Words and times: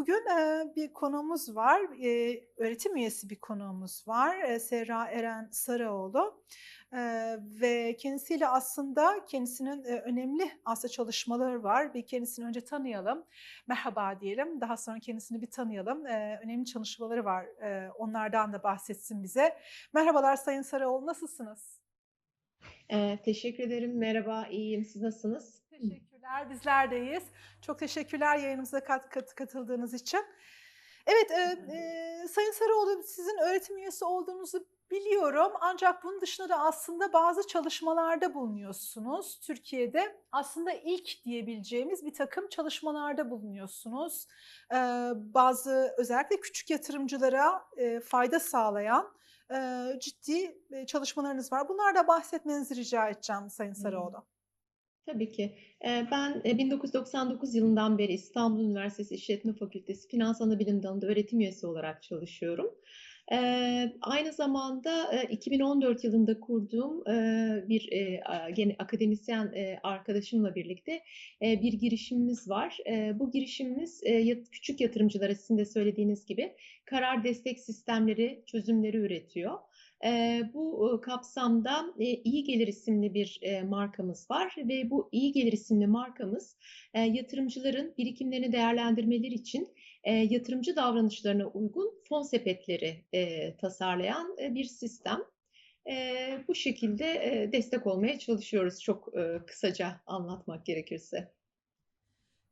Bugün, 0.00 0.24
bir 0.76 0.92
konuğumuz 0.92 1.56
var. 1.56 1.80
Öğretim 2.56 2.96
üyesi 2.96 3.30
bir 3.30 3.36
konuğumuz 3.36 4.08
var. 4.08 4.58
Serra 4.58 5.06
Eren 5.06 5.48
Sarıoğlu. 5.52 6.42
Ve 7.60 7.96
kendisiyle 7.96 8.48
aslında 8.48 9.24
kendisinin, 9.24 9.82
önemli 9.84 10.50
aslında 10.64 10.92
çalışmaları 10.92 11.62
var. 11.62 11.94
Bir 11.94 12.06
kendisini 12.06 12.46
önce 12.46 12.60
tanıyalım. 12.60 13.24
Merhaba 13.66 14.20
diyelim. 14.20 14.60
Daha 14.60 14.76
sonra 14.76 14.98
kendisini 14.98 15.42
bir 15.42 15.50
tanıyalım. 15.50 16.04
Önemli 16.44 16.64
çalışmaları 16.64 17.24
var. 17.24 17.46
Onlardan 17.98 18.52
da 18.52 18.62
bahsetsin 18.62 19.22
bize. 19.22 19.56
Merhabalar 19.92 20.36
Sayın 20.36 20.62
Sarıoğlu, 20.62 21.06
nasılsınız? 21.06 21.80
Eee, 22.90 23.18
teşekkür 23.24 23.64
ederim. 23.64 23.98
Merhaba, 23.98 24.46
iyiyim. 24.50 24.84
Siz 24.84 25.02
nasılsınız? 25.02 25.62
Teşekkürler, 26.20 26.50
bizler 26.50 26.90
de 26.90 27.00
iyiyiz. 27.00 27.22
Çok 27.62 27.78
teşekkürler 27.78 28.38
yayınımıza 28.38 28.84
kat 28.84 29.08
kat 29.08 29.34
katıldığınız 29.34 29.94
için. 29.94 30.24
Evet, 31.06 31.30
eee, 31.30 31.58
eee, 31.72 32.28
Sayın 32.28 32.52
Sarıoğlu 32.52 33.02
sizin 33.02 33.38
öğretim 33.38 33.78
üyesi 33.78 34.04
olduğunuzu 34.04 34.66
biliyorum 34.90 35.52
ancak 35.60 36.04
bunun 36.04 36.20
dışında 36.20 36.48
da 36.48 36.58
aslında 36.58 37.12
bazı 37.12 37.46
çalışmalarda 37.46 38.34
bulunuyorsunuz. 38.34 39.40
Türkiye'de 39.40 40.16
aslında 40.32 40.72
ilk 40.72 41.24
diyebileceğimiz 41.24 42.04
bir 42.06 42.14
takım 42.14 42.48
çalışmalarda 42.48 43.30
bulunuyorsunuz. 43.30 44.26
Eee, 44.72 44.78
bazı 45.16 45.94
özellikle 45.98 46.40
küçük 46.40 46.70
yatırımcılara, 46.70 47.64
eee, 47.76 48.00
fayda 48.00 48.40
sağlayan, 48.40 49.12
eee, 49.50 49.98
ciddi, 50.00 50.58
eee, 50.70 50.86
çalışmalarınız 50.86 51.52
var. 51.52 51.68
Bunlardan 51.68 52.06
bahsetmenizi 52.08 52.76
rica 52.76 53.08
edeceğim 53.08 53.50
Sayın. 53.50 53.72
Sarıoğlu. 53.72 54.26
Tabii 55.06 55.32
ki. 55.32 55.54
Ben, 55.84 56.40
eee, 56.44 56.58
1999 56.58 57.54
yılından 57.54 57.98
beri 57.98 58.12
İstanbul 58.12 58.64
Üniversitesi 58.64 59.14
İşletme 59.14 59.52
Fakültesi 59.52 60.08
Finans 60.08 60.40
Anabilim 60.42 60.82
Dalı'nda 60.82 61.06
öğretim 61.06 61.40
üyesi 61.40 61.66
olarak 61.66 62.02
çalışıyorum. 62.02 62.74
Aynı 64.02 64.32
zamanda, 64.32 65.12
eee, 65.12 65.26
2014 65.30 66.04
yılında 66.04 66.40
kurduğum, 66.40 67.04
bir, 67.68 67.88
gene 68.56 68.76
akademisyen, 68.78 69.52
arkadaşımla 69.82 70.54
birlikte, 70.54 71.00
bir 71.42 71.72
girişimimiz 71.72 72.48
var. 72.48 72.78
Bu 73.14 73.30
girişimimiz, 73.30 74.00
küçük 74.52 74.80
yatırımcılara 74.80 75.34
sizin 75.34 75.58
de 75.58 75.64
söylediğiniz 75.64 76.26
gibi 76.26 76.52
karar 76.84 77.24
destek 77.24 77.60
sistemleri, 77.60 78.42
çözümleri 78.46 78.96
üretiyor. 78.96 79.58
Eee, 80.04 80.50
bu, 80.54 81.00
kapsamda, 81.04 81.86
eee, 81.98 82.22
İyi 82.24 82.44
Gelir 82.44 82.66
isimli 82.68 83.14
bir, 83.14 83.38
eee, 83.42 83.62
markamız 83.62 84.30
var 84.30 84.54
ve 84.58 84.90
bu 84.90 85.08
İyi 85.12 85.32
Gelir 85.32 85.52
isimli 85.52 85.86
markamız, 85.86 86.56
eee, 86.94 87.00
yatırımcıların 87.02 87.94
birikimlerini 87.98 88.52
değerlendirmeleri 88.52 89.34
için, 89.34 89.68
eee, 90.06 90.12
yatırımcı 90.30 90.76
davranışlarına 90.76 91.46
uygun 91.46 91.94
fon 92.08 92.22
sepetleri, 92.22 93.04
eee, 93.12 93.56
tasarlayan, 93.60 94.36
eee, 94.38 94.54
bir 94.54 94.64
sistem. 94.64 95.20
Eee, 95.86 96.44
bu 96.48 96.54
şekilde, 96.54 97.04
eee, 97.06 97.52
destek 97.52 97.86
olmaya 97.86 98.18
çalışıyoruz 98.18 98.80
çok, 98.82 99.14
ııı, 99.16 99.46
kısaca 99.46 100.00
anlatmak 100.06 100.66
gerekirse. 100.66 101.32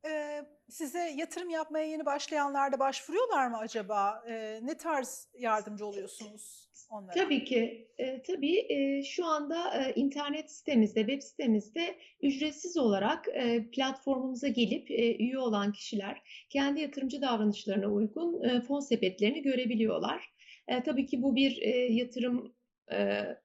Eee, 0.05 0.45
size 0.71 0.99
yatırım 1.17 1.51
yapmaya 1.51 1.85
yeni 1.87 2.07
başlayanlar 2.07 2.73
da 2.73 2.79
başvuruyorlar 2.79 3.49
mı 3.49 3.59
acaba? 3.59 4.25
Eee, 4.29 4.61
ne 4.63 4.77
tarz 4.77 5.29
yardımcı 5.39 5.87
oluyorsunuz 5.87 6.69
onlara? 6.91 7.15
Tabii 7.15 7.45
ki. 7.45 7.89
Eee, 7.99 8.23
tabii, 8.27 8.53
eee, 8.57 9.03
şu 9.03 9.27
anda, 9.27 9.75
eee, 9.75 9.93
internet 9.97 10.51
sitemizde, 10.53 11.01
web 11.01 11.23
sitemizde 11.23 11.99
ücretsiz 12.23 12.77
olarak, 12.77 13.29
eee, 13.29 13.71
platformumuza 13.73 14.49
gelip, 14.49 14.91
eee, 14.91 15.17
üye 15.19 15.39
olan 15.39 15.73
kişiler 15.73 16.23
kendi 16.51 16.81
yatırımcı 16.81 17.23
davranışlarına 17.23 17.87
uygun, 17.87 18.43
eee, 18.43 18.61
fon 18.61 18.81
sepetlerini 18.81 19.43
görebiliyorlar. 19.43 20.33
Eee, 20.69 20.83
tabii 20.83 21.07
ki 21.07 21.23
bu 21.23 21.37
bir, 21.37 21.51
eee, 21.57 21.93
yatırım, 21.93 22.55
eee 22.91 23.41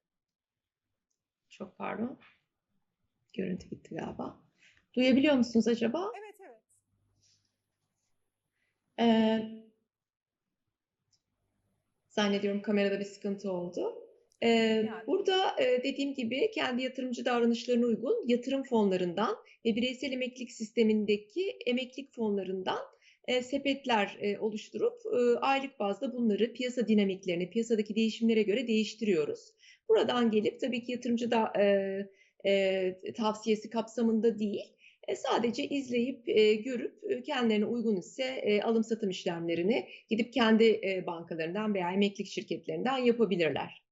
Çok 1.48 1.78
pardon, 1.78 2.18
görüntü 3.32 3.68
gitti 3.70 3.94
galiba. 3.94 4.40
Duyabiliyor 4.96 5.34
musunuz 5.34 5.68
acaba? 5.68 6.10
Evet, 6.18 6.33
Eee 8.98 9.64
Zannediyorum 12.08 12.62
kamerada 12.62 13.00
bir 13.00 13.04
sıkıntı 13.04 13.52
oldu. 13.52 13.94
Eee, 14.42 14.86
Yani. 14.88 15.06
burada, 15.06 15.56
eee, 15.60 15.82
dediğim 15.84 16.14
gibi 16.14 16.50
kendi 16.54 16.82
yatırımcı 16.82 17.24
davranışlarına 17.24 17.86
uygun 17.86 18.28
yatırım 18.28 18.62
fonlarından 18.62 19.36
ve 19.66 19.76
bireysel 19.76 20.12
emeklilik 20.12 20.52
sistemindeki 20.52 21.58
emeklilik 21.66 22.14
fonlarından, 22.14 22.78
eee, 23.28 23.42
sepetler, 23.42 24.16
eee, 24.22 24.38
oluşturup, 24.38 25.06
ııı, 25.06 25.38
aylık 25.40 25.78
bazda 25.80 26.12
bunları 26.12 26.52
piyasa 26.52 26.88
dinamiklerine, 26.88 27.50
piyasadaki 27.50 27.96
değişimlere 27.96 28.42
göre 28.42 28.66
değiştiriyoruz. 28.68 29.50
Buradan 29.88 30.30
gelip 30.30 30.60
tabii 30.60 30.82
ki 30.84 30.92
yatırımcı 30.92 31.30
da 31.30 31.52
eee, 31.58 32.10
eee, 32.44 33.00
tavsiyesi 33.16 33.70
kapsamında 33.70 34.38
değil, 34.38 34.64
eee, 35.08 35.16
sadece 35.16 35.64
izleyip, 35.68 36.28
eee, 36.28 36.54
görüp, 36.54 36.98
eee, 37.10 37.22
kendilerine 37.22 37.66
uygun 37.66 37.96
ise, 37.96 38.24
eee, 38.46 38.62
alım 38.62 38.84
satım 38.84 39.10
işlemlerini 39.10 39.88
gidip 40.10 40.32
kendi, 40.32 40.64
eee, 40.64 41.04
bankalarından 41.06 41.74
veya 41.74 41.92
emeklilik 41.92 42.30
şirketlerinden 42.30 42.98
yapabilirler. 42.98 43.84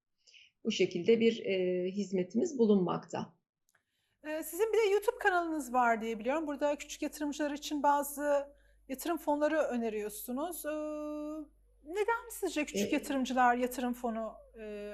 Bu 0.65 0.73
şekilde 0.73 1.21
bir, 1.21 1.37
eee, 1.37 1.91
hizmetimiz 1.91 2.59
bulunmakta. 2.59 3.35
Eee, 4.27 4.43
sizin 4.43 4.73
bir 4.73 4.79
de 4.79 4.83
YouTube 4.93 5.19
kanalınız 5.19 5.73
var 5.73 6.01
diye 6.03 6.19
biliyorum. 6.19 6.47
Burada 6.47 6.77
küçük 6.77 7.03
yatırımcılar 7.03 7.51
için 7.51 7.83
bazı 7.83 8.47
yatırım 8.89 9.17
fonları 9.19 9.59
öneriyorsunuz. 9.59 10.65
Iıı, 10.65 11.49
neden 11.85 12.31
sizce 12.31 12.65
küçük 12.65 12.93
yatırımcılar 12.93 13.57
yatırım 13.57 13.93
fonu, 13.95 14.33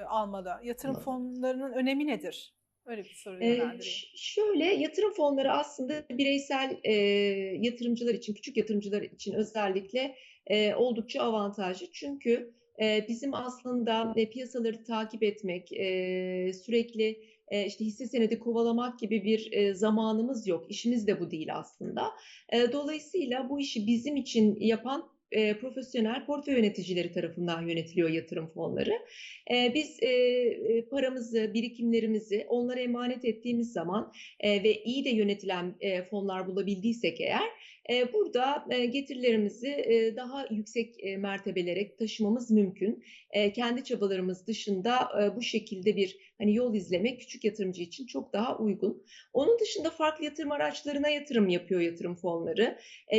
almalı? 0.07 0.59
Yatırım 0.63 0.95
fonlarının 0.95 1.71
önemi 1.73 2.07
nedir? 2.07 2.58
Öyle 2.85 3.09
bir 3.09 3.15
soru 3.15 3.39
yönlendireyim. 3.43 4.03
ş 4.15 4.17
şöyle, 4.17 4.65
yatırım 4.65 5.13
fonları 5.13 5.51
aslında 5.51 6.03
bireysel, 6.11 6.77
eee, 6.85 7.57
yatırımcılar 7.61 8.13
için, 8.13 8.33
küçük 8.33 8.57
yatırımcılar 8.57 9.01
için 9.01 9.33
özellikle, 9.33 10.15
eee, 10.49 10.75
oldukça 10.75 11.21
avantajlı. 11.21 11.87
Çünkü, 11.91 12.53
eee, 12.79 13.05
bizim 13.07 13.33
aslında, 13.33 14.13
eee, 14.17 14.29
piyasaları 14.29 14.83
takip 14.83 15.23
etmek, 15.23 15.71
eee, 15.71 16.51
sürekli, 16.53 17.19
eee, 17.51 17.65
işte, 17.67 17.85
hisse 17.85 18.07
senedi 18.07 18.39
kovalamak 18.39 18.99
gibi 18.99 19.23
bir, 19.23 19.49
eee, 19.51 19.73
zamanımız 19.73 20.47
yok. 20.47 20.65
İşimiz 20.69 21.07
de 21.07 21.19
bu 21.19 21.31
değil 21.31 21.47
aslında. 21.55 22.07
Eee, 22.53 22.71
dolayısıyla 22.71 23.49
bu 23.49 23.59
işi 23.59 23.87
bizim 23.87 24.15
için 24.15 24.55
yapan, 24.59 25.09
eee, 25.31 25.57
profesyonel 25.57 26.25
portföy 26.25 26.53
yöneticileri 26.55 27.11
tarafından 27.11 27.61
yönetiliyor 27.61 28.09
yatırım 28.09 28.47
fonları. 28.47 28.91
Eee, 29.51 29.71
biz, 29.75 29.97
eee, 30.01 30.57
eee, 30.69 30.81
paramızı, 30.91 31.51
birikimlerimizi 31.53 32.43
onlara 32.47 32.79
emanet 32.79 33.25
ettiğimiz 33.25 33.71
zaman, 33.71 34.11
eee, 34.43 34.63
ve 34.63 34.81
iyi 34.83 35.05
de 35.05 35.09
yönetilen, 35.09 35.75
eee, 35.81 36.03
fonlar 36.03 36.47
bulabildiysek 36.47 37.21
eğer, 37.21 37.49
burada, 38.13 38.65
eee, 38.71 38.85
getirilerimizi, 38.85 39.67
eee, 39.67 40.15
daha 40.15 40.45
yüksek, 40.51 40.95
eee, 41.03 41.17
mertebelere 41.17 41.95
taşımamız 41.95 42.51
mümkün. 42.51 43.03
Kendi 43.55 43.83
çabalarımız 43.83 44.47
dışında, 44.47 45.09
bu 45.35 45.41
şekilde 45.41 45.95
bir, 45.95 46.17
hani, 46.37 46.55
yol 46.55 46.75
izlemek 46.75 47.19
küçük 47.19 47.43
yatırımcı 47.43 47.81
için 47.83 48.05
çok 48.05 48.33
daha 48.33 48.57
uygun. 48.57 49.03
Onun 49.33 49.59
dışında 49.59 49.89
farklı 49.89 50.25
yatırım 50.25 50.51
araçlarına 50.51 51.09
yatırım 51.09 51.49
yapıyor 51.49 51.81
yatırım 51.81 52.15
fonları. 52.15 52.77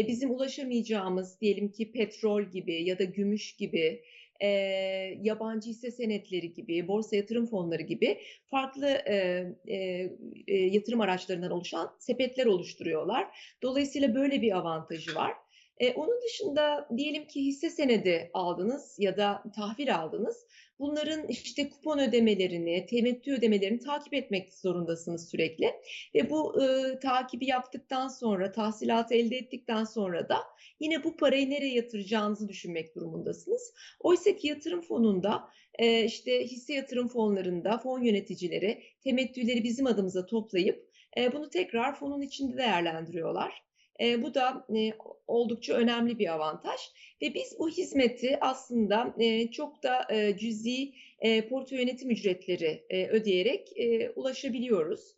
Bizim 0.09 0.31
ulaşamayacağımız 0.31 1.41
diyelim 1.41 1.73
ki 1.73 1.93
petrol 1.93 2.43
gibi 2.43 2.85
ya 2.85 2.99
da 2.99 3.05
gümüş 3.05 3.57
gibi, 3.57 4.03
eee, 4.43 5.19
yabancı 5.23 5.71
hisse 5.71 5.91
senetleri 5.91 6.53
gibi, 6.55 6.89
borsa 6.89 7.17
yatırım 7.17 7.47
fonları 7.47 7.83
gibi 7.83 8.19
farklı, 8.51 8.87
eee, 9.07 9.57
eee, 9.67 10.67
yatırım 10.67 11.01
araçlarından 11.01 11.51
oluşan 11.51 11.91
sepetler 11.99 12.47
oluşturuyorlar. 12.47 13.27
Dolayısıyla 13.63 14.15
böyle 14.15 14.43
bir 14.43 14.57
avantajı 14.59 15.15
var. 15.15 15.33
Eee, 15.81 15.93
onun 15.97 16.21
dışında 16.23 16.89
diyelim 16.97 17.27
ki 17.27 17.45
hisse 17.45 17.71
senedi 17.71 18.31
aldınız 18.35 18.97
ya 18.99 19.17
da 19.17 19.43
tahvil 19.57 19.97
aldınız. 19.97 20.47
Bunların, 20.79 21.29
işte, 21.29 21.69
kupon 21.69 21.99
ödemelerini, 21.99 22.87
temettü 22.87 23.33
ödemelerini 23.35 23.79
takip 23.81 24.15
etmek 24.15 24.55
zorundasınız 24.55 25.31
sürekli 25.31 25.71
ve 26.15 26.31
bu, 26.31 26.55
ııı, 26.57 27.01
takibi 27.01 27.47
yaptıktan 27.47 28.09
sonra, 28.09 28.53
tahsilatı 28.53 29.15
elde 29.15 29.37
ettikten 29.37 29.85
sonra 29.85 30.29
da 30.29 30.37
yine 30.81 31.05
bu 31.05 31.17
parayı 31.17 31.51
nereye 31.51 31.75
yatıracağınızı 31.75 32.49
düşünmek 32.49 32.95
durumundasınız. 32.95 33.75
Oysaki 34.01 34.49
yatırım 34.49 34.81
fonunda, 34.81 35.45
eee, 35.81 36.05
işte, 36.05 36.45
hisse 36.45 36.75
yatırım 36.75 37.09
fonlarında 37.09 37.79
fon 37.79 38.03
yöneticileri 38.03 38.83
temettüleri 39.05 39.65
bizim 39.65 39.87
adımıza 39.87 40.27
toplayıp, 40.27 40.91
eee, 41.17 41.33
bunu 41.33 41.51
tekrar 41.51 41.95
fonun 41.95 42.21
içinde 42.23 42.57
değerlendiriyorlar. 42.57 43.70
Eee, 44.01 44.23
bu 44.23 44.35
da, 44.35 44.67
eee, 44.75 44.93
oldukça 45.27 45.75
önemli 45.75 46.19
bir 46.19 46.33
avantaj 46.33 46.81
ve 47.23 47.35
biz 47.35 47.57
bu 47.59 47.69
hizmeti 47.69 48.39
aslında, 48.41 49.15
eee, 49.19 49.51
çok 49.51 49.83
da, 49.83 50.07
eee, 50.11 50.37
cüzi, 50.39 50.93
eee, 51.25 51.47
portföy 51.49 51.79
yönetim 51.79 52.11
ücretleri, 52.11 52.85
eee, 52.91 53.09
ödeyerek, 53.09 53.69
eee, 53.77 54.11
ulaşabiliyoruz. 54.17 55.15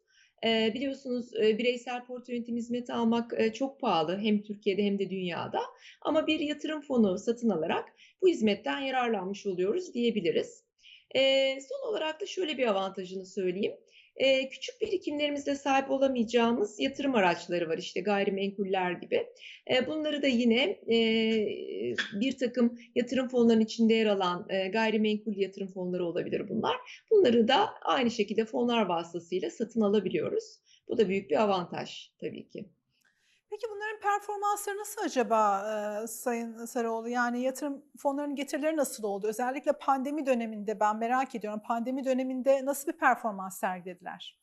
E, 0.46 0.70
biliyorsunuz 0.74 1.34
e, 1.42 1.58
bireysel 1.58 2.04
portföy 2.04 2.34
yönetim 2.34 2.56
hizmeti 2.56 2.92
almak 2.92 3.34
e, 3.40 3.52
çok 3.52 3.80
pahalı 3.80 4.18
hem 4.18 4.42
Türkiye'de 4.42 4.82
hem 4.84 4.98
de 4.98 5.10
dünyada. 5.10 5.60
Ama 6.02 6.26
bir 6.26 6.40
yatırım 6.40 6.80
fonu 6.80 7.18
satın 7.18 7.48
alarak 7.48 7.84
bu 8.22 8.28
hizmetten 8.28 8.78
yararlanmış 8.80 9.46
oluyoruz 9.46 9.94
diyebiliriz. 9.94 10.64
E, 11.14 11.20
son 11.60 11.90
olarak 11.90 12.20
da 12.20 12.26
şöyle 12.26 12.58
bir 12.58 12.66
avantajını 12.66 13.26
söyleyeyim. 13.26 13.72
E, 14.16 14.48
küçük 14.48 14.80
birikimlerimizde 14.80 15.54
sahip 15.54 15.90
olamayacağımız 15.90 16.80
yatırım 16.80 17.14
araçları 17.14 17.68
var 17.68 17.78
işte 17.78 18.00
gayrimenkuller 18.00 18.92
gibi. 18.92 19.26
E, 19.70 19.86
bunları 19.86 20.22
da 20.22 20.26
yine 20.26 20.62
e, 20.92 20.96
bir 22.20 22.38
takım 22.38 22.78
yatırım 22.94 23.28
fonlarının 23.28 23.64
içinde 23.64 23.94
yer 23.94 24.06
alan 24.06 24.46
e, 24.48 24.68
gayrimenkul 24.68 25.36
yatırım 25.36 25.68
fonları 25.68 26.06
olabilir 26.06 26.48
bunlar. 26.48 26.76
Bunları 27.10 27.48
da 27.48 27.70
aynı 27.82 28.10
şekilde 28.10 28.44
fonlar 28.44 28.86
vasıtasıyla 28.86 29.50
satın 29.50 29.80
alabiliyoruz. 29.80 30.44
Bu 30.88 30.98
da 30.98 31.08
büyük 31.08 31.30
bir 31.30 31.42
avantaj 31.42 32.10
tabii 32.20 32.48
ki. 32.48 32.64
Peki 33.52 33.66
bunların 33.70 34.00
performansları 34.00 34.78
nasıl 34.78 35.02
acaba 35.02 35.64
e, 36.04 36.06
Sayın 36.06 36.64
Sarıoğlu? 36.64 37.08
Yani 37.08 37.42
yatırım 37.42 37.84
fonlarının 37.98 38.34
getirileri 38.34 38.76
nasıl 38.76 39.04
oldu? 39.04 39.26
Özellikle 39.26 39.72
pandemi 39.72 40.26
döneminde 40.26 40.80
ben 40.80 40.96
merak 40.96 41.34
ediyorum. 41.34 41.60
Pandemi 41.66 42.04
döneminde 42.04 42.64
nasıl 42.64 42.92
bir 42.92 42.98
performans 42.98 43.60
sergilediler? 43.60 44.38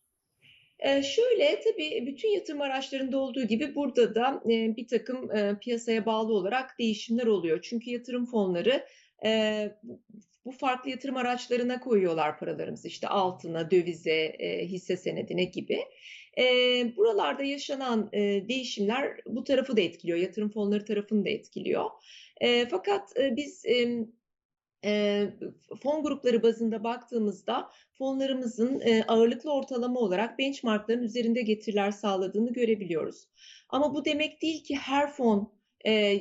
Ee, 0.80 1.04
şöyle 1.04 1.60
tabii 1.62 2.08
bütün 2.08 2.30
yatırım 2.30 2.62
araçlarında 2.62 3.18
olduğu 3.18 3.44
gibi 3.44 3.76
burada 3.76 4.16
da 4.16 4.42
e, 4.46 4.76
bir 4.78 4.88
takım 4.88 5.32
e, 5.32 5.60
piyasaya 5.60 6.06
bağlı 6.06 6.34
olarak 6.34 6.80
değişimler 6.80 7.28
oluyor. 7.28 7.62
Çünkü 7.62 7.90
yatırım 7.90 8.26
fonları 8.26 8.86
e, 9.26 9.72
bu 10.46 10.52
farklı 10.52 10.90
yatırım 10.90 11.18
araçlarına 11.18 11.80
koyuyorlar 11.80 12.40
paralarımızı 12.40 12.88
işte 12.88 13.08
altına, 13.08 13.72
dövize, 13.72 14.36
e, 14.40 14.66
hisse 14.66 14.98
senedine 14.98 15.44
gibi. 15.44 15.80
E, 16.40 16.44
buralarda 16.98 17.44
yaşanan 17.44 18.10
e, 18.14 18.48
değişimler 18.50 19.18
bu 19.26 19.44
tarafı 19.44 19.78
da 19.78 19.82
etkiliyor, 19.82 20.18
yatırım 20.18 20.50
fonları 20.50 20.86
tarafını 20.86 21.26
da 21.26 21.30
etkiliyor. 21.30 21.86
E, 22.42 22.66
fakat 22.66 23.18
e, 23.18 23.36
biz 23.36 23.66
e, 23.66 24.06
e, 24.86 25.26
fon 25.84 26.04
grupları 26.04 26.44
bazında 26.44 26.84
baktığımızda 26.84 27.70
fonlarımızın 27.92 28.80
e, 28.80 29.04
ağırlıklı 29.08 29.54
ortalama 29.54 30.00
olarak 30.00 30.40
benchmarkların 30.40 31.04
üzerinde 31.04 31.42
getiriler 31.42 31.92
sağladığını 31.92 32.54
görebiliyoruz. 32.54 33.28
Ama 33.70 33.94
bu 33.94 34.06
demek 34.06 34.42
değil 34.42 34.64
ki 34.64 34.76
her 34.76 35.12
fon 35.12 35.54
e, 35.86 36.14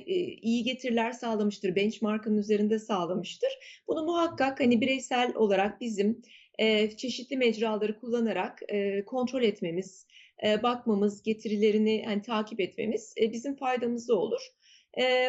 iyi 0.43 0.65
getiriler 0.65 1.13
sağlamıştır, 1.13 1.77
benchmarkın 1.77 2.37
üzerinde 2.37 2.79
sağlamıştır. 2.79 3.51
Bunu 3.89 4.05
muhakkak 4.05 4.61
hani 4.61 4.81
bireysel 4.81 5.35
olarak 5.35 5.81
bizim 5.81 6.23
e, 6.59 6.97
çeşitli 6.97 7.37
mecraları 7.37 8.01
kullanarak 8.01 8.63
e, 8.69 9.05
kontrol 9.05 9.43
etmemiz, 9.43 10.07
e, 10.47 10.63
bakmamız, 10.63 11.23
getirilerini 11.23 12.05
hani 12.07 12.23
takip 12.23 12.61
etmemiz 12.61 13.15
bizim 13.19 13.57
faydamıza 13.57 14.15
olur. 14.15 14.41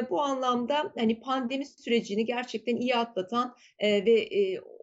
Bu 0.09 0.21
anlamda 0.21 0.93
hani 0.97 1.19
pandemi 1.19 1.65
sürecini 1.65 2.25
gerçekten 2.25 2.75
iyi 2.75 2.95
atlatan 2.95 3.55
ve 3.81 4.29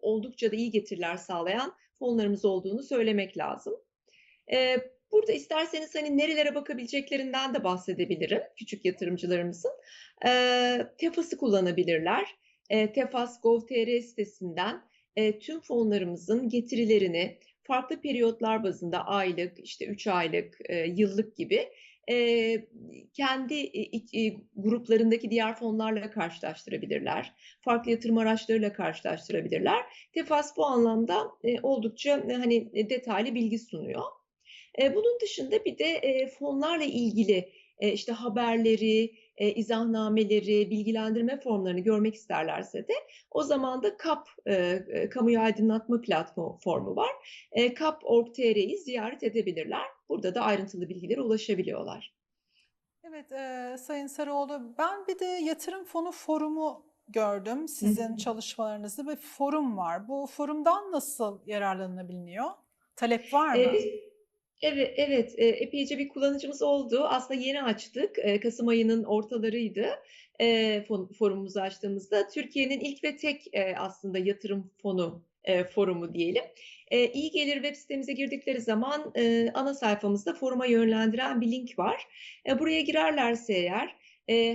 oldukça 0.01 0.51
da 0.51 0.55
iyi 0.55 0.71
getiriler 0.71 1.17
sağlayan 1.17 1.73
fonlarımız 1.99 2.45
olduğunu 2.45 2.83
söylemek 2.83 3.37
lazım. 3.37 3.73
Burada 5.11 5.31
isterseniz 5.31 5.95
hani 5.95 6.17
nerelere 6.17 6.55
bakabileceklerinden 6.55 7.53
de 7.53 7.63
bahsedebilirim 7.63 8.41
küçük 8.57 8.85
yatırımcılarımızın. 8.85 9.71
E, 10.27 10.31
Tefas'ı 10.97 11.37
kullanabilirler. 11.37 12.35
E, 12.69 12.93
Tefas 12.93 13.41
Gov.tr 13.41 13.99
sitesinden 14.01 14.81
e, 15.17 15.39
tüm 15.39 15.61
fonlarımızın 15.61 16.49
getirilerini 16.49 17.37
farklı 17.63 18.01
periyotlar 18.01 18.63
bazında 18.63 19.05
aylık, 19.07 19.59
işte 19.59 19.85
3 19.85 20.07
aylık, 20.07 20.57
e, 20.69 20.75
yıllık 20.75 21.37
gibi 21.37 21.69
e, 22.09 22.67
kendi 23.13 23.55
e, 24.13 24.33
gruplarındaki 24.55 25.31
diğer 25.31 25.55
fonlarla 25.55 26.11
karşılaştırabilirler. 26.11 27.33
Farklı 27.61 27.91
yatırım 27.91 28.17
araçlarıyla 28.17 28.73
karşılaştırabilirler. 28.73 29.85
Tefas 30.13 30.57
bu 30.57 30.65
anlamda 30.65 31.31
e, 31.43 31.59
oldukça 31.61 32.17
e, 32.29 32.33
hani 32.33 32.89
detaylı 32.89 33.35
bilgi 33.35 33.59
sunuyor. 33.59 34.03
E, 34.81 34.95
bunun 34.95 35.19
dışında 35.21 35.65
bir 35.65 35.77
de 35.77 35.85
e, 35.85 36.27
fonlarla 36.27 36.83
ilgili 36.83 37.49
e, 37.79 37.91
işte 37.91 38.11
haberleri, 38.11 39.13
e, 39.37 39.53
izahnameleri, 39.53 40.71
bilgilendirme 40.71 41.39
formlarını 41.39 41.79
görmek 41.79 42.15
isterlerse 42.15 42.87
de 42.87 42.93
o 43.31 43.43
zaman 43.43 43.83
da 43.83 43.97
KAP, 43.97 44.27
e, 44.45 44.53
e, 44.53 45.09
Kamuyu 45.09 45.39
Aydınlatma 45.39 46.01
Platformu 46.01 46.95
var. 46.95 47.11
E, 47.51 47.73
KAP.org.tr'yi 47.73 48.77
ziyaret 48.77 49.23
edebilirler. 49.23 49.85
Burada 50.09 50.35
da 50.35 50.41
ayrıntılı 50.41 50.89
bilgilere 50.89 51.21
ulaşabiliyorlar. 51.21 52.13
Evet, 53.03 53.31
e, 53.31 53.75
Sayın 53.77 54.07
Sarıoğlu, 54.07 54.75
ben 54.77 55.07
bir 55.07 55.19
de 55.19 55.25
yatırım 55.25 55.83
fonu 55.83 56.11
forumu 56.11 56.85
gördüm 57.07 57.67
sizin 57.67 58.15
çalışmalarınızda 58.15 59.07
ve 59.07 59.15
forum 59.15 59.77
var. 59.77 60.07
Bu 60.07 60.27
forumdan 60.27 60.91
nasıl 60.91 61.39
yararlanılabiliyor? 61.45 62.45
Talep 62.95 63.33
var 63.33 63.55
mı? 63.55 63.61
Evet. 63.61 64.06
Evet, 64.61 64.93
evet. 64.97 65.33
Epeyce 65.37 65.97
bir 65.97 66.09
kullanıcımız 66.09 66.61
oldu. 66.61 67.03
Aslında 67.09 67.39
yeni 67.39 67.63
açtık. 67.63 68.15
Kasım 68.43 68.67
ayının 68.67 69.03
ortalarıydı. 69.03 69.87
E, 70.39 70.85
forumumuzu 71.19 71.59
açtığımızda 71.59 72.27
Türkiye'nin 72.27 72.79
ilk 72.79 73.03
ve 73.03 73.17
tek 73.17 73.45
aslında 73.77 74.17
yatırım 74.17 74.71
fonu 74.81 75.23
forumu 75.75 76.13
diyelim. 76.13 76.43
İyi 76.91 77.31
gelir 77.31 77.53
web 77.53 77.75
sitemize 77.75 78.13
girdikleri 78.13 78.61
zaman 78.61 79.13
ana 79.53 79.73
sayfamızda 79.73 80.33
foruma 80.33 80.65
yönlendiren 80.65 81.41
bir 81.41 81.51
link 81.51 81.79
var. 81.79 82.07
Buraya 82.59 82.81
girerlerse 82.81 83.53
eğer 83.53 83.95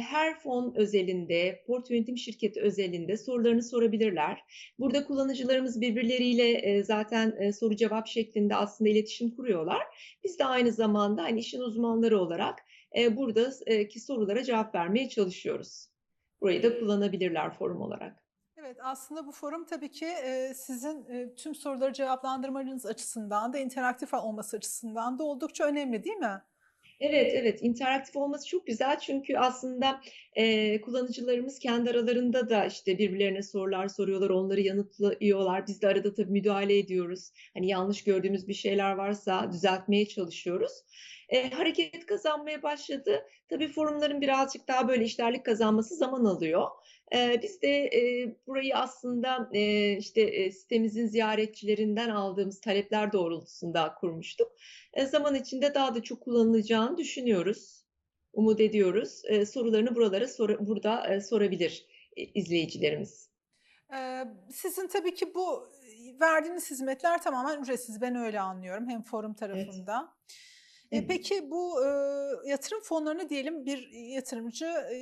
her 0.01 0.41
fon 0.41 0.75
özelinde, 0.77 1.65
portföy 1.67 1.97
yönetim 1.97 2.17
şirketi 2.17 2.61
özelinde 2.61 3.17
sorularını 3.17 3.63
sorabilirler. 3.63 4.41
Burada 4.79 5.05
kullanıcılarımız 5.05 5.81
birbirleriyle 5.81 6.85
zaten 6.85 7.51
soru 7.51 7.77
cevap 7.77 8.07
şeklinde 8.07 8.57
aslında 8.57 8.91
iletişim 8.91 9.37
kuruyorlar. 9.37 9.83
Biz 10.25 10.39
de 10.39 10.45
aynı 10.45 10.73
zamanda 10.73 11.23
hani 11.23 11.41
işin 11.41 11.61
uzmanları 11.61 12.21
olarak 12.21 12.59
buradaki 13.11 14.01
sorulara 14.01 14.45
cevap 14.45 14.75
vermeye 14.75 15.09
çalışıyoruz. 15.09 15.89
Burayı 16.41 16.63
da 16.63 16.79
kullanabilirler 16.79 17.51
forum 17.51 17.81
olarak. 17.81 18.23
Evet, 18.57 18.77
aslında 18.83 19.27
bu 19.27 19.33
forum 19.33 19.65
tabii 19.65 19.91
ki 19.91 20.09
sizin 20.55 21.07
tüm 21.37 21.55
soruları 21.55 21.93
cevaplandırmanız 21.93 22.87
açısından 22.87 23.53
da 23.53 23.59
interaktif 23.59 24.15
olması 24.15 24.57
açısından 24.57 25.19
da 25.19 25.25
oldukça 25.25 25.65
önemli 25.65 26.05
değil 26.05 26.17
mi? 26.17 26.43
Evet, 27.05 27.33
evet. 27.35 27.63
interaktif 27.63 28.17
olması 28.17 28.49
çok 28.49 28.67
güzel 28.67 28.99
çünkü 28.99 29.37
aslında 29.37 30.01
e, 30.35 30.81
kullanıcılarımız 30.81 31.59
kendi 31.59 31.91
aralarında 31.91 32.49
da 32.51 32.67
işte 32.67 32.99
birbirlerine 32.99 33.43
sorular 33.43 33.89
soruyorlar, 33.89 34.31
onları 34.31 34.61
yanıtlıyorlar. 34.61 35.67
Biz 35.67 35.83
de 35.83 35.89
arada 35.89 36.15
tabii 36.15 36.31
müdahale 36.33 36.79
ediyoruz. 36.79 37.31
Hani 37.55 37.69
yanlış 37.69 38.05
gördüğümüz 38.05 38.49
bir 38.49 38.55
şeyler 38.55 38.93
varsa 38.93 39.53
düzeltmeye 39.53 40.09
çalışıyoruz. 40.09 40.73
E, 41.29 41.51
hareket 41.51 42.07
kazanmaya 42.07 42.63
başladı. 42.63 43.23
Tabii 43.49 43.69
forumların 43.69 44.21
birazcık 44.21 44.69
daha 44.69 44.89
böyle 44.89 45.05
işlerlik 45.05 45.45
kazanması 45.45 45.97
zaman 45.97 46.25
alıyor. 46.25 46.69
Biz 47.43 47.63
de 47.63 47.91
burayı 48.47 48.77
aslında 48.77 49.49
işte 49.99 50.51
sitemizin 50.51 51.07
ziyaretçilerinden 51.07 52.09
aldığımız 52.09 52.61
talepler 52.61 53.13
doğrultusunda 53.13 53.95
kurmuştuk. 53.95 54.53
Zaman 55.11 55.35
içinde 55.35 55.75
daha 55.75 55.95
da 55.95 56.03
çok 56.03 56.21
kullanılacağını 56.21 56.97
düşünüyoruz. 56.97 57.85
Umut 58.33 58.61
ediyoruz. 58.61 59.23
Sorularını 59.53 59.95
buralara 59.95 60.27
burada 60.61 61.21
sorabilir 61.21 61.87
izleyicilerimiz. 62.17 63.29
Sizin 64.51 64.89
tabii 64.89 65.15
ki 65.15 65.35
bu 65.35 65.69
verdiğiniz 66.21 66.71
hizmetler 66.71 67.23
tamamen 67.23 67.63
ücretsiz. 67.63 68.01
Ben 68.01 68.17
öyle 68.17 68.41
anlıyorum 68.41 68.89
hem 68.89 69.03
forum 69.03 69.35
tarafında. 69.35 70.15
Evet. 70.93 71.05
E, 71.05 71.07
peki 71.07 71.51
bu 71.51 71.85
e, 71.85 71.89
yatırım 72.51 72.81
fonlarını 72.83 73.29
diyelim 73.29 73.67
bir 73.67 73.89
yatırımcı 73.93 74.67
e, 74.67 74.97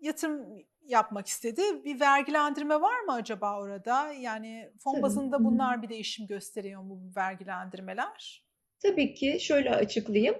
yatırım 0.00 0.66
yapmak 0.88 1.26
istedi. 1.26 1.62
Bir 1.84 2.00
vergilendirme 2.00 2.80
var 2.80 3.00
mı 3.00 3.12
acaba 3.12 3.60
orada? 3.60 4.12
Yani 4.12 4.70
fon 4.78 5.02
bazında 5.02 5.44
bunlar 5.44 5.82
bir 5.82 5.88
değişim 5.88 6.26
gösteriyor 6.26 6.82
mu 6.82 7.00
bu 7.00 7.20
vergilendirmeler? 7.20 8.44
Tabii 8.82 9.14
ki 9.14 9.38
şöyle 9.40 9.70
açıklayayım. 9.70 10.36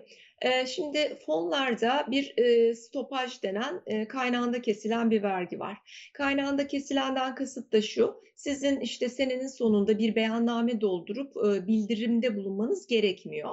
Şimdi 0.67 1.19
fonlarda 1.27 2.07
bir 2.11 2.35
stopaj 2.75 3.43
denen 3.43 3.83
kaynağında 4.09 4.63
kesilen 4.63 5.11
bir 5.11 5.23
vergi 5.23 5.61
var. 5.61 5.79
Kaynağında 6.15 6.67
kesilenden 6.67 7.35
kasıt 7.35 7.73
da 7.73 7.83
şu, 7.83 8.23
sizin 8.37 8.81
işte 8.81 9.09
senenin 9.09 9.47
sonunda 9.47 9.99
bir 9.99 10.15
beyanname 10.15 10.81
doldurup 10.81 11.35
bildirimde 11.67 12.37
bulunmanız 12.37 12.87
gerekmiyor. 12.87 13.53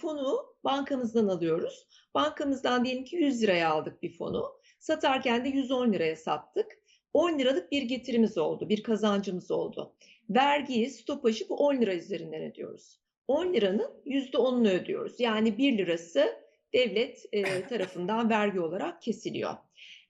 Fonu 0.00 0.36
bankamızdan 0.64 1.28
alıyoruz. 1.28 1.86
Bankamızdan 2.14 2.84
diyelim 2.84 3.04
ki 3.04 3.16
100 3.16 3.42
liraya 3.42 3.70
aldık 3.70 4.02
bir 4.02 4.12
fonu. 4.12 4.52
Satarken 4.78 5.44
de 5.44 5.48
110 5.48 5.92
liraya 5.92 6.16
sattık. 6.16 6.78
10 7.14 7.38
liralık 7.38 7.72
bir 7.72 7.82
getirimiz 7.82 8.38
oldu, 8.38 8.68
bir 8.68 8.82
kazancımız 8.82 9.50
oldu. 9.50 9.94
Vergiyi, 10.30 10.90
stopajı 10.90 11.48
bu 11.48 11.56
10 11.56 11.74
lira 11.74 11.94
üzerinden 11.94 12.42
ödüyoruz. 12.42 12.98
10 13.28 13.54
liranın 13.54 13.90
%10'unu 14.06 14.70
ödüyoruz. 14.70 15.20
Yani 15.20 15.58
1 15.58 15.78
lirası 15.78 16.42
devlet 16.74 17.26
e, 17.32 17.66
tarafından 17.68 18.30
vergi 18.30 18.60
olarak 18.60 19.02
kesiliyor. 19.02 19.54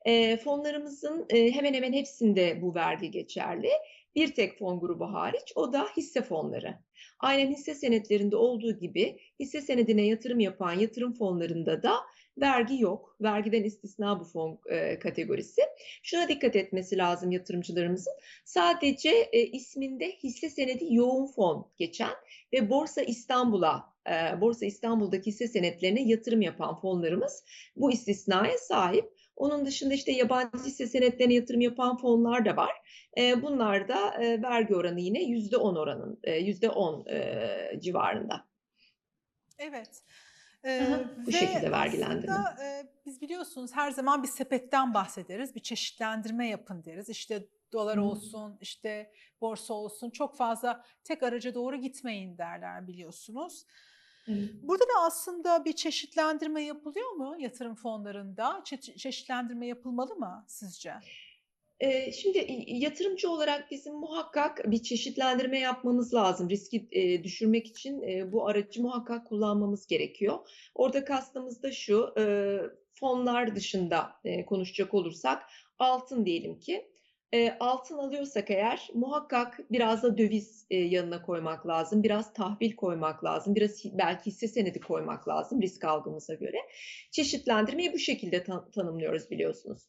E, 0.05 0.37
fonlarımızın 0.37 1.27
e, 1.31 1.51
hemen 1.51 1.75
hemen 1.75 1.93
hepsinde 1.93 2.63
bu 2.63 2.75
vergi 2.75 3.11
geçerli. 3.11 3.71
Bir 4.15 4.35
tek 4.35 4.59
fon 4.59 4.81
grubu 4.81 5.05
hariç 5.05 5.53
o 5.55 5.73
da 5.73 5.87
hisse 5.97 6.23
fonları. 6.23 6.79
Aynen 7.21 7.53
hisse 7.53 7.75
senetlerinde 7.75 8.37
olduğu 8.37 8.79
gibi 8.79 9.19
hisse 9.41 9.61
senedine 9.61 10.07
yatırım 10.07 10.41
yapan 10.41 10.73
yatırım 10.73 11.13
fonlarında 11.13 11.83
da 11.83 11.95
vergi 12.41 12.83
yok. 12.83 13.17
Vergiden 13.21 13.65
istisna 13.65 14.21
bu 14.21 14.25
fon 14.25 14.61
e, 14.71 14.99
kategorisi. 14.99 15.63
Şuna 16.03 16.29
dikkat 16.29 16.57
etmesi 16.57 16.99
lazım 16.99 17.31
yatırımcılarımızın. 17.31 18.13
Sadece 18.45 19.11
e, 19.33 19.43
isminde 19.43 20.13
hisse 20.13 20.51
senedi 20.51 20.95
yoğun 20.95 21.27
fon 21.27 21.73
geçen 21.79 22.13
ve 22.53 22.71
Borsa 22.71 23.03
İstanbul'a, 23.03 23.95
e, 24.09 24.41
Borsa 24.41 24.67
İstanbul'daki 24.67 25.27
hisse 25.27 25.49
senetlerine 25.49 26.03
yatırım 26.03 26.43
yapan 26.43 26.81
fonlarımız 26.81 27.45
bu 27.77 27.93
istisnaya 27.93 28.59
sahip. 28.59 29.22
Onun 29.37 29.67
dışında 29.67 29.95
işte 29.95 30.13
yabancı 30.13 30.65
hisse 30.65 30.87
senetlerine 30.87 31.35
yatırım 31.35 31.61
yapan 31.61 31.97
fonlar 31.97 32.45
da 32.45 32.57
var. 32.57 32.73
E, 33.19 33.43
bunlar 33.43 33.89
da 33.89 34.25
e, 34.25 34.43
vergi 34.43 34.75
oranı 34.75 35.01
yine 35.01 35.23
yüzde 35.23 35.57
on 35.57 35.77
oranın, 35.77 36.21
yüzde 36.41 36.71
on 36.71 37.05
civarında. 37.81 38.47
Evet. 39.59 40.03
Aha, 40.67 40.71
Ee, 40.71 41.05
bu 41.27 41.29
ve 41.29 41.33
şekilde 41.33 41.71
vergilendirme. 41.71 42.35
aslında 42.35 42.65
e, 42.65 42.87
biz 43.07 43.21
biliyorsunuz 43.21 43.71
her 43.75 43.91
zaman 43.91 44.23
bir 44.23 44.29
sepetten 44.29 44.95
bahsederiz, 44.95 45.55
bir 45.55 45.61
çeşitlendirme 45.61 46.49
yapın 46.49 46.85
deriz. 46.85 47.09
İşte 47.09 47.47
dolar 47.73 47.97
olsun, 47.97 48.59
işte 48.61 49.13
borsa 49.41 49.75
olsun, 49.75 50.11
çok 50.11 50.37
fazla 50.37 50.85
tek 51.05 51.23
araca 51.23 51.55
doğru 51.55 51.77
gitmeyin 51.77 52.39
derler 52.39 52.89
biliyorsunuz. 52.89 53.67
Evet. 54.29 54.49
Burada 54.63 54.85
da 54.85 55.07
aslında 55.07 55.65
bir 55.65 55.73
çeşitlendirme 55.73 56.63
yapılıyor 56.63 57.11
mu 57.11 57.37
yatırım 57.39 57.75
fonlarında? 57.75 58.63
Çe- 58.65 58.97
çeşitlendirme 58.97 59.67
yapılmalı 59.67 60.15
mı 60.17 60.45
sizce? 60.49 60.93
Şimdi 62.13 62.65
yatırımcı 62.67 63.31
olarak 63.31 63.71
bizim 63.71 63.95
muhakkak 63.95 64.71
bir 64.71 64.83
çeşitlendirme 64.83 65.59
yapmamız 65.59 66.15
lazım. 66.15 66.51
Riski 66.51 66.89
düşürmek 67.25 67.67
için 67.67 68.03
bu 68.33 68.47
aracı 68.47 68.83
muhakkak 68.83 69.27
kullanmamız 69.27 69.87
gerekiyor. 69.87 70.39
Orada 70.75 71.05
kastımız 71.05 71.63
da 71.63 71.73
şu, 71.73 72.15
fonlar 72.95 73.57
dışında 73.57 74.13
konuşacak 74.47 74.95
olursak 74.95 75.43
altın 75.79 76.27
diyelim 76.27 76.61
ki. 76.61 76.92
E, 77.35 77.57
altın 77.61 77.99
alıyorsak 77.99 78.51
eğer 78.51 78.89
muhakkak 78.95 79.61
biraz 79.71 80.03
da 80.03 80.19
döviz 80.19 80.67
e, 80.71 80.77
yanına 80.77 81.23
koymak 81.23 81.67
lazım. 81.67 82.03
Biraz 82.03 82.33
tahvil 82.33 82.77
koymak 82.77 83.25
lazım. 83.25 83.55
Biraz 83.55 83.85
belki 83.85 84.27
hisse 84.27 84.49
senedi 84.49 84.81
koymak 84.81 85.29
lazım 85.29 85.63
risk 85.63 85.85
algımıza 85.85 86.35
göre. 86.35 86.59
Çeşitlendirmeyi 87.11 87.93
bu 87.93 87.99
şekilde 87.99 88.45
tan- 88.45 88.71
tanımlıyoruz 88.71 89.31
biliyorsunuz. 89.31 89.83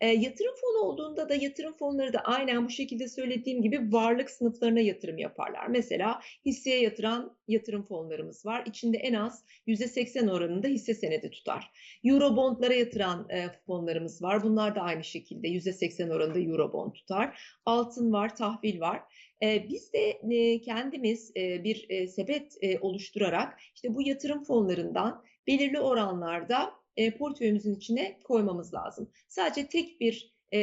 E, 0.00 0.06
yatırım 0.08 0.54
fonu 0.60 0.78
olduğunda 0.78 1.28
da 1.28 1.34
yatırım 1.34 1.72
fonları 1.72 2.12
da 2.12 2.18
aynen 2.18 2.64
bu 2.64 2.70
şekilde 2.70 3.08
söylediğim 3.08 3.62
gibi 3.62 3.92
varlık 3.92 4.30
sınıflarına 4.30 4.80
yatırım 4.80 5.18
yaparlar. 5.18 5.66
Mesela 5.66 6.20
hisseye 6.46 6.80
yatıran 6.80 7.36
yatırım 7.48 7.82
fonlarımız 7.82 8.46
var. 8.46 8.62
İçinde 8.66 8.98
en 8.98 9.14
az 9.14 9.44
%80 9.66 10.30
oranında 10.30 10.66
hisse 10.66 10.94
senedi 10.94 11.30
tutar. 11.30 11.70
Eurobondlara 12.04 12.74
yatıran 12.74 13.28
e, 13.30 13.46
fonlarımız 13.66 14.22
var. 14.22 14.42
Bunlar 14.42 14.74
da 14.74 14.80
aynı 14.80 15.04
şekilde 15.04 15.48
%80 15.48 16.14
oranında 16.14 16.40
Eurobond 16.40 16.92
tutar. 16.92 17.40
Altın 17.66 18.12
var, 18.12 18.36
tahvil 18.36 18.80
var. 18.80 19.02
E, 19.42 19.68
biz 19.68 19.92
de 19.92 20.10
e, 20.30 20.60
kendimiz 20.60 21.32
e, 21.36 21.64
bir 21.64 21.86
e, 21.88 22.08
sepet 22.08 22.56
e, 22.62 22.78
oluşturarak 22.78 23.58
işte 23.74 23.94
bu 23.94 24.02
yatırım 24.02 24.44
fonlarından 24.44 25.24
belirli 25.46 25.80
oranlarda 25.80 26.77
e, 26.98 27.10
portföyümüzün 27.10 27.74
içine 27.74 28.18
koymamız 28.24 28.74
lazım. 28.74 29.10
Sadece 29.28 29.68
tek 29.68 30.00
bir 30.00 30.34
e, 30.52 30.58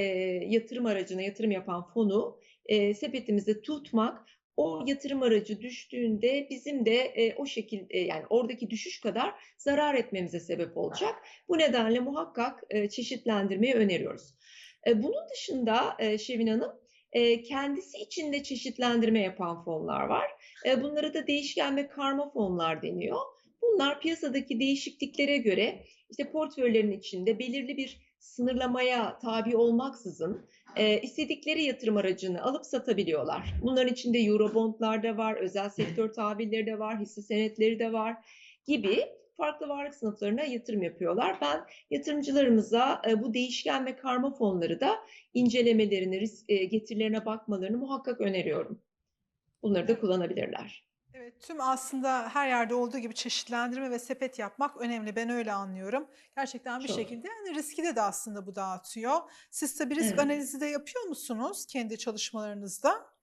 yatırım 0.47 0.85
aracına 0.85 1.21
yatırım 1.21 1.51
yapan 1.51 1.87
fonu 1.93 2.39
e, 2.65 2.93
sepetimizde 2.93 3.61
tutmak 3.61 4.25
o 4.57 4.83
yatırım 4.87 5.21
aracı 5.21 5.61
düştüğünde 5.61 6.47
bizim 6.49 6.85
de 6.85 6.95
e, 6.95 7.35
o 7.35 7.45
şekilde 7.45 7.97
yani 7.97 8.23
oradaki 8.29 8.69
düşüş 8.69 9.01
kadar 9.01 9.33
zarar 9.57 9.95
etmemize 9.95 10.39
sebep 10.39 10.77
olacak. 10.77 11.15
Bu 11.49 11.57
nedenle 11.57 11.99
muhakkak 11.99 12.63
e, 12.69 12.89
çeşitlendirmeyi 12.89 13.73
öneriyoruz. 13.73 14.33
E, 14.87 15.03
bunun 15.03 15.29
dışında 15.33 15.95
e, 15.99 16.17
Şevin 16.17 16.47
Hanım 16.47 16.71
e, 17.11 17.41
kendisi 17.41 17.97
içinde 17.97 18.43
çeşitlendirme 18.43 19.21
yapan 19.21 19.63
fonlar 19.63 20.01
var. 20.05 20.31
E, 20.65 20.83
bunlara 20.83 21.13
da 21.13 21.27
değişken 21.27 21.77
ve 21.77 21.87
karma 21.87 22.29
fonlar 22.29 22.81
deniyor. 22.81 23.19
Bunlar 23.73 23.99
piyasadaki 23.99 24.59
değişikliklere 24.59 25.37
göre 25.37 25.83
işte 26.09 26.31
portföylerin 26.31 26.91
içinde 26.91 27.39
belirli 27.39 27.77
bir 27.77 27.97
sınırlamaya 28.19 29.19
tabi 29.19 29.55
olmaksızın 29.57 30.45
e, 30.75 31.01
istedikleri 31.01 31.63
yatırım 31.63 31.97
aracını 31.97 32.43
alıp 32.43 32.65
satabiliyorlar. 32.65 33.53
Bunların 33.61 33.93
içinde 33.93 34.19
Eurobondlar 34.19 35.03
da 35.03 35.17
var, 35.17 35.35
özel 35.35 35.69
sektör 35.69 36.13
tahvilleri 36.13 36.65
de 36.65 36.79
var, 36.79 36.99
hisse 36.99 37.21
senetleri 37.21 37.79
de 37.79 37.93
var 37.93 38.15
gibi 38.65 39.05
farklı 39.37 39.67
varlık 39.67 39.95
sınıflarına 39.95 40.43
yatırım 40.43 40.83
yapıyorlar. 40.83 41.37
Ben 41.41 41.65
yatırımcılarımıza 41.89 43.01
e, 43.09 43.23
bu 43.23 43.33
değişken 43.33 43.85
ve 43.85 43.95
karma 43.95 44.31
fonları 44.31 44.79
da 44.79 44.95
incelemelerini, 45.33 46.19
risk 46.19 46.49
e, 46.49 46.65
getirilerine 46.65 47.25
bakmalarını 47.25 47.77
muhakkak 47.77 48.21
öneriyorum. 48.21 48.81
Bunları 49.63 49.87
da 49.87 49.99
kullanabilirler. 49.99 50.85
Evet, 51.25 51.41
tüm 51.41 51.61
aslında 51.61 52.29
her 52.29 52.47
yerde 52.47 52.75
olduğu 52.75 52.97
gibi 52.97 53.13
çeşitlendirme 53.13 53.91
ve 53.91 53.99
sepet 53.99 54.39
yapmak 54.39 54.77
önemli. 54.77 55.15
Ben 55.15 55.29
öyle 55.29 55.53
anlıyorum. 55.53 56.07
Gerçekten 56.37 56.79
bir 56.79 56.87
Çok. 56.87 56.95
şekilde 56.95 57.27
yani 57.27 57.55
riski 57.57 57.83
de 57.83 57.95
de 57.95 58.01
aslında 58.01 58.45
bu 58.47 58.55
dağıtıyor. 58.55 59.19
Siz 59.51 59.77
tabii 59.77 59.95
risk 59.95 60.09
Evet. 60.09 60.19
analizi 60.19 60.61
de 60.61 60.65
yapıyor 60.65 61.03
musunuz 61.03 61.65
kendi 61.65 61.97
çalışmalarınızda? 61.97 63.14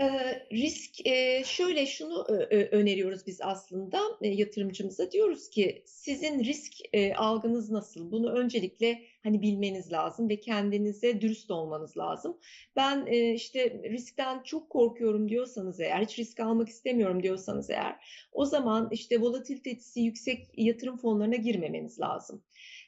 Ee, 0.00 0.46
risk 0.52 1.06
e, 1.06 1.44
şöyle 1.44 1.86
şunu 1.86 2.24
öneriyoruz 2.50 3.26
biz 3.26 3.40
aslında 3.40 4.00
e, 4.22 4.28
yatırımcımıza 4.28 5.10
diyoruz 5.10 5.50
ki 5.50 5.82
sizin 5.86 6.44
risk 6.44 6.72
e, 6.92 7.14
algınız 7.14 7.70
nasıl? 7.70 8.10
Bunu 8.10 8.32
öncelikle 8.32 9.02
hani 9.22 9.42
bilmeniz 9.42 9.92
lazım 9.92 10.28
ve 10.28 10.40
kendinize 10.40 11.20
dürüst 11.20 11.50
olmanız 11.50 11.96
lazım. 11.96 12.38
Ben 12.76 13.06
işte 13.34 13.82
riskten 13.90 14.42
çok 14.42 14.70
korkuyorum 14.70 15.28
diyorsanız 15.28 15.80
eğer, 15.80 16.02
hiç 16.02 16.18
risk 16.18 16.40
almak 16.40 16.68
istemiyorum 16.68 17.22
diyorsanız 17.22 17.70
eğer, 17.70 17.96
o 18.32 18.44
zaman 18.44 18.88
işte 18.92 19.20
volatilitesi 19.20 20.00
yüksek 20.00 20.48
yatırım 20.56 20.96
fonlarına 20.96 21.36
girmemeniz 21.36 22.00
lazım. 22.00 22.42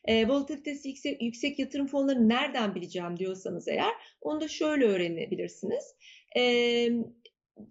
E, 0.04 0.28
volatilitesi 0.28 0.88
yüksek, 0.88 1.22
yüksek 1.22 1.58
yatırım 1.58 1.86
fonlarını 1.86 2.28
nereden 2.28 2.74
bileceğim 2.74 3.16
diyorsanız 3.16 3.68
eğer, 3.68 3.92
onu 4.20 4.40
da 4.40 4.48
şöyle 4.48 4.84
öğrenebilirsiniz 4.84 5.94
e, 6.36 6.88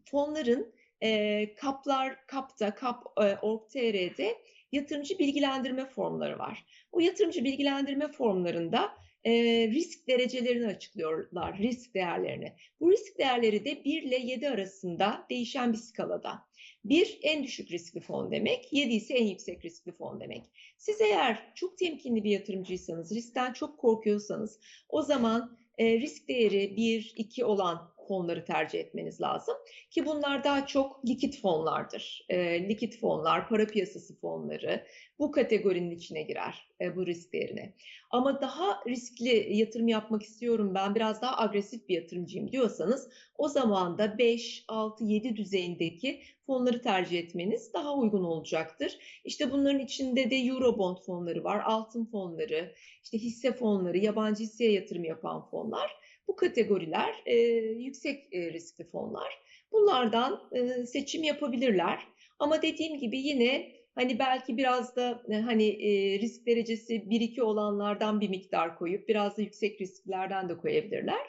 fonların 0.06 0.74
e, 1.01 1.56
kaplar, 1.56 2.28
kapta, 2.28 2.75
kap, 2.75 3.04
e, 3.18 3.36
org.tr'de 3.42 4.38
yatırımcı 4.72 5.20
bilgilendirme 5.20 5.86
formları 5.86 6.39
var. 6.39 6.66
O 6.92 7.00
yatırımcı 7.00 7.44
bilgilendirme 7.44 8.08
formlarında 8.08 8.92
e, 9.24 9.34
risk 9.68 10.08
derecelerini 10.08 10.68
açıklıyorlar, 10.68 11.58
risk 11.58 11.94
değerlerini. 11.94 12.54
Bu 12.80 12.92
risk 12.92 13.20
değerleri 13.20 13.66
de 13.66 13.84
1 13.86 14.04
ile 14.04 14.18
7 14.18 14.50
arasında 14.50 15.25
değişen 15.30 15.74
bir 15.74 15.78
skalada. 15.78 16.50
1 16.86 17.20
en 17.22 17.44
düşük 17.44 17.72
riskli 17.72 18.00
fon 18.00 18.32
demek, 18.32 18.74
7 18.74 18.94
ise 18.94 19.13
en 19.13 19.28
yüksek 19.28 19.66
riskli 19.66 19.92
fon 19.92 20.20
demek. 20.20 20.44
Siz 20.78 21.01
eğer 21.01 21.51
çok 21.56 21.78
temkinli 21.78 22.24
bir 22.24 22.32
yatırımcıysanız, 22.32 23.16
riskten 23.16 23.54
çok 23.54 23.78
korkuyorsanız 23.78 24.60
o 24.89 25.01
zaman 25.01 25.58
e, 25.78 26.00
risk 26.00 26.28
değeri 26.28 26.78
1, 26.78 27.13
2 27.16 27.46
olan 27.46 27.94
fonları 28.10 28.46
tercih 28.46 28.80
etmeniz 28.80 29.22
lazım. 29.22 29.56
Ki 29.92 30.06
bunlar 30.06 30.44
daha 30.44 30.68
çok 30.68 31.10
likit 31.10 31.42
fonlardır. 31.42 32.25
E, 32.30 32.70
likit 32.70 33.00
fonlar, 33.00 33.50
para 33.50 33.68
piyasası 33.68 34.20
fonları 34.20 34.86
bu 35.20 35.32
kategorinin 35.32 35.92
içine 35.92 36.22
girer 36.22 36.70
e, 36.82 36.96
bu 36.96 37.06
risk 37.06 37.34
değerine. 37.34 37.74
Ama 38.12 38.42
daha 38.42 38.84
riskli 38.88 39.58
yatırım 39.58 39.88
yapmak 39.88 40.24
istiyorum 40.24 40.75
ben 40.75 40.96
biraz 40.96 41.22
daha 41.22 41.38
agresif 41.44 41.89
bir 41.89 41.96
yatırımcıyım 41.96 42.51
diyorsanız 42.51 43.10
o 43.38 43.48
zaman 43.48 43.98
da 43.98 44.18
5, 44.18 44.66
6, 44.68 45.04
7 45.04 45.36
düzeyindeki 45.36 46.22
fonları 46.46 46.82
tercih 46.82 47.20
etmeniz 47.20 47.74
daha 47.74 47.96
uygun 47.96 48.24
olacaktır. 48.24 48.98
İşte 49.25 49.51
bunların 49.51 49.80
içinde 49.80 50.32
de 50.32 50.36
Eurobond 50.36 50.98
fonları 50.98 51.44
var, 51.44 51.62
altın 51.66 52.06
fonları, 52.06 52.74
işte 53.04 53.18
hisse 53.18 53.51
fonları, 53.51 53.98
yabancı 53.98 54.44
hisseye 54.44 54.72
yatırım 54.72 55.04
yapan 55.04 55.50
fonlar. 55.50 55.92
Bu 56.29 56.36
kategoriler 56.36 57.15
e, 57.25 57.36
yüksek 57.79 58.33
e, 58.33 58.53
riskli 58.53 58.83
fonlar. 58.83 59.39
Bunlardan 59.71 60.50
e, 60.55 60.86
seçim 60.86 61.24
yapabilirler. 61.24 62.07
Ama 62.39 62.62
dediğim 62.62 63.00
gibi 63.00 63.19
yine 63.19 63.71
hani 63.95 64.19
belki 64.19 64.57
biraz 64.57 64.95
da 64.95 65.24
e, 65.29 65.33
hani 65.33 65.67
e, 65.67 66.19
risk 66.19 66.45
derecesi 66.45 66.93
1-2 66.93 67.41
olanlardan 67.41 68.21
bir 68.21 68.29
miktar 68.29 68.77
koyup 68.77 69.07
biraz 69.07 69.38
da 69.38 69.41
yüksek 69.41 69.81
risklerden 69.81 70.50
de 70.50 70.57
koyabilirler. 70.57 71.27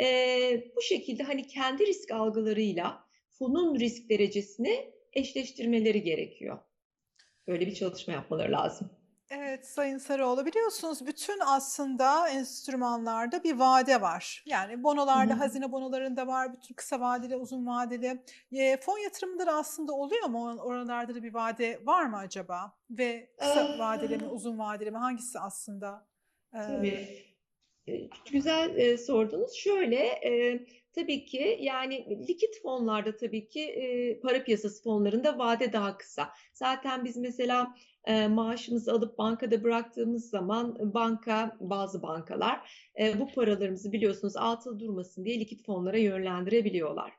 E, 0.00 0.06
bu 0.76 0.82
şekilde 0.82 1.22
hani 1.22 1.46
kendi 1.46 1.86
risk 1.86 2.10
algılarıyla 2.10 3.04
fonun 3.38 3.78
risk 3.78 4.10
derecesini 4.10 4.92
eşleştirmeleri 5.12 6.02
gerekiyor. 6.02 6.58
Böyle 7.46 7.66
bir 7.66 7.74
çalışma 7.74 8.12
yapmaları 8.12 8.52
lazım. 8.52 9.01
Evet 9.52 9.66
Sayın 9.66 9.98
Sarıoğlu 9.98 10.46
biliyorsunuz 10.46 11.06
bütün 11.06 11.40
aslında 11.46 12.28
enstrümanlarda 12.28 13.44
bir 13.44 13.58
vade 13.58 14.00
var. 14.00 14.42
Yani 14.46 14.82
bonolarda, 14.82 15.32
Hı 15.32 15.36
hı. 15.36 15.38
hazine 15.38 15.72
bonolarında 15.72 16.26
var, 16.26 16.52
bütün 16.52 16.74
kısa 16.74 17.00
vadeli, 17.00 17.36
uzun 17.36 17.66
vadeli. 17.66 18.22
E, 18.52 18.76
fon 18.76 18.98
yatırımları 18.98 19.52
aslında 19.52 19.92
oluyor 19.92 20.26
mu? 20.28 20.38
Or- 20.38 20.60
Oralarda 20.60 21.14
da 21.14 21.22
bir 21.22 21.34
vade 21.34 21.80
var 21.84 22.06
mı 22.06 22.16
acaba? 22.16 22.72
Ve 22.90 23.30
kısa 23.38 23.74
Ee, 23.76 23.78
vadeli 23.78 24.18
mi, 24.18 24.28
uzun 24.28 24.58
vadeli 24.58 24.90
mi? 24.90 24.98
Hangisi 24.98 25.38
aslında? 25.38 26.06
e, 26.54 26.58
Tabii. 26.66 27.08
Güzel 28.32 28.76
e, 28.76 28.98
sordunuz. 28.98 29.52
Şöyle, 29.54 30.06
e, 30.06 30.66
tabii 30.92 31.24
ki 31.24 31.58
yani 31.60 32.26
likit 32.28 32.62
fonlarda 32.62 33.16
tabii 33.16 33.48
ki 33.48 33.60
e, 33.60 34.20
para 34.20 34.44
piyasası 34.44 34.82
fonlarında 34.82 35.38
vade 35.38 35.72
daha 35.72 35.98
kısa. 35.98 36.28
Zaten 36.54 37.04
biz 37.04 37.16
mesela 37.16 37.74
e, 38.04 38.28
maaşımızı 38.28 38.92
alıp 38.92 39.18
bankada 39.18 39.64
bıraktığımız 39.64 40.30
zaman 40.30 40.94
banka, 40.94 41.56
bazı 41.60 42.02
bankalar 42.02 42.88
e, 43.00 43.20
bu 43.20 43.32
paralarımızı 43.32 43.92
biliyorsunuz 43.92 44.36
altı 44.36 44.80
durmasın 44.80 45.24
diye 45.24 45.40
likit 45.40 45.66
fonlara 45.66 45.98
yönlendirebiliyorlar. 45.98 47.12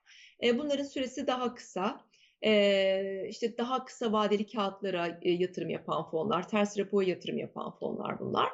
E, 0.43 0.57
bunların 0.57 0.83
süresi 0.83 1.27
daha 1.27 1.55
kısa. 1.55 2.05
E, 2.45 3.27
işte 3.29 3.57
daha 3.57 3.85
kısa 3.85 4.11
vadeli 4.11 4.47
kağıtlara 4.47 5.19
e, 5.21 5.31
yatırım 5.31 5.69
yapan 5.69 6.09
fonlar, 6.09 6.47
ters 6.47 6.77
repoya 6.77 7.09
yatırım 7.09 7.37
yapan 7.37 7.71
fonlar 7.71 8.19
bunlar. 8.19 8.49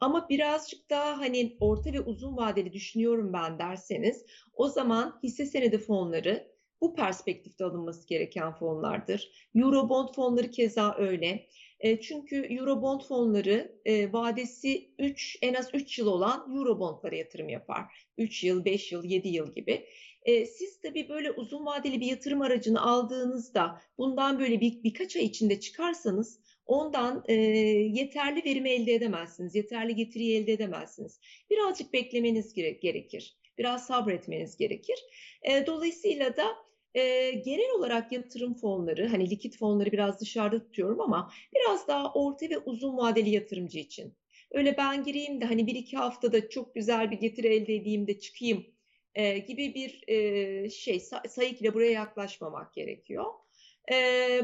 Ama 0.00 0.28
birazcık 0.28 0.90
daha 0.90 1.18
hani 1.18 1.56
orta 1.60 1.92
ve 1.92 2.00
uzun 2.00 2.36
vadeli 2.36 2.72
düşünüyorum 2.72 3.32
ben 3.32 3.58
derseniz 3.58 4.26
o 4.54 4.68
zaman 4.68 5.20
hisse 5.22 5.46
senedi 5.46 5.78
fonları 5.78 6.52
bu 6.80 6.94
perspektifte 6.94 7.64
alınması 7.64 8.08
gereken 8.08 8.52
fonlardır. 8.52 9.48
Eurobond 9.54 10.08
fonları 10.14 10.50
keza 10.50 10.94
öyle. 10.98 11.46
E, 11.82 12.00
çünkü 12.00 12.36
Eurobond 12.50 13.00
fonları 13.00 13.72
e, 13.84 14.12
vadesi 14.12 14.90
3 14.98 15.38
en 15.42 15.54
az 15.54 15.70
3 15.74 15.98
yıl 15.98 16.06
olan 16.06 16.56
Eurobondlara 16.56 17.16
yatırım 17.16 17.48
yapar. 17.48 17.84
3 18.18 18.44
yıl, 18.44 18.64
5 18.64 18.92
yıl, 18.92 19.04
7 19.04 19.28
yıl 19.28 19.54
gibi. 19.54 19.86
E, 20.22 20.46
siz 20.46 20.80
tabii 20.80 21.08
böyle 21.08 21.30
uzun 21.30 21.66
vadeli 21.66 22.00
bir 22.00 22.06
yatırım 22.06 22.40
aracını 22.42 22.82
aldığınızda 22.82 23.80
bundan 23.98 24.38
böyle 24.38 24.60
bir, 24.60 24.82
birkaç 24.82 25.16
ay 25.16 25.24
içinde 25.24 25.60
çıkarsanız 25.60 26.40
ondan 26.66 27.24
e, 27.28 27.34
yeterli 27.34 28.44
verimi 28.44 28.70
elde 28.70 28.94
edemezsiniz, 28.94 29.54
yeterli 29.54 29.94
getiriyi 29.94 30.36
elde 30.38 30.52
edemezsiniz. 30.52 31.20
Birazcık 31.50 31.92
beklemeniz 31.92 32.54
gere- 32.54 32.70
gerekir, 32.70 33.36
biraz 33.58 33.86
sabretmeniz 33.86 34.56
gerekir. 34.56 34.98
E, 35.42 35.66
dolayısıyla 35.66 36.36
da 36.36 36.46
e, 36.94 37.30
genel 37.30 37.70
olarak 37.78 38.12
yatırım 38.12 38.54
fonları, 38.54 39.08
hani 39.08 39.30
likit 39.30 39.58
fonları 39.58 39.92
biraz 39.92 40.20
dışarıda 40.20 40.64
tutuyorum 40.64 41.00
ama 41.00 41.32
biraz 41.54 41.88
daha 41.88 42.12
orta 42.12 42.50
ve 42.50 42.58
uzun 42.58 42.96
vadeli 42.96 43.30
yatırımcı 43.30 43.78
için. 43.78 44.14
Öyle 44.50 44.76
ben 44.76 45.04
gireyim 45.04 45.40
de 45.40 45.44
hani 45.44 45.66
bir 45.66 45.74
iki 45.74 45.96
haftada 45.96 46.48
çok 46.48 46.74
güzel 46.74 47.10
bir 47.10 47.16
getiri 47.16 47.46
elde 47.48 47.74
edeyim 47.74 48.06
de 48.06 48.18
çıkayım 48.20 48.66
e, 49.14 49.38
gibi 49.38 49.74
bir 49.74 50.04
e, 50.08 50.70
şey 50.70 51.00
say- 51.00 51.28
sayıkla 51.28 51.74
buraya 51.74 51.92
yaklaşmamak 51.92 52.74
gerekiyor. 52.74 53.24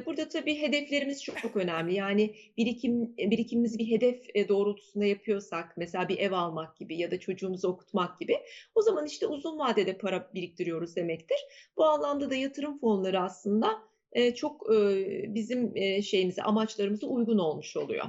Burada 0.07 0.29
tabii 0.29 0.63
hedeflerimiz 0.63 1.25
çok, 1.25 1.39
çok 1.39 1.57
önemli. 1.57 1.95
Yani 1.95 2.35
birikim 2.57 3.17
birikimimizi 3.17 3.79
bir 3.79 3.91
hedef 3.91 4.49
doğrultusunda 4.49 5.05
yapıyorsak, 5.05 5.77
mesela 5.77 6.09
bir 6.09 6.19
ev 6.19 6.33
almak 6.33 6.77
gibi 6.77 6.99
ya 6.99 7.11
da 7.11 7.21
çocuğumuzu 7.21 7.69
okutmak 7.69 8.21
gibi, 8.21 8.39
o 8.75 8.83
zaman 8.83 9.07
işte 9.07 9.27
uzun 9.27 9.59
vadede 9.59 9.99
para 9.99 10.31
biriktiriyoruz 10.35 10.97
demektir. 10.97 11.39
Bu 11.77 11.85
anlamda 11.85 12.31
da 12.31 12.35
yatırım 12.35 12.79
fonları 12.79 13.21
aslında 13.21 13.79
çok 14.37 14.69
bizim 15.35 15.77
şeyimize, 16.03 16.43
amaçlarımıza 16.43 17.07
uygun 17.07 17.39
olmuş 17.39 17.77
oluyor. 17.77 18.05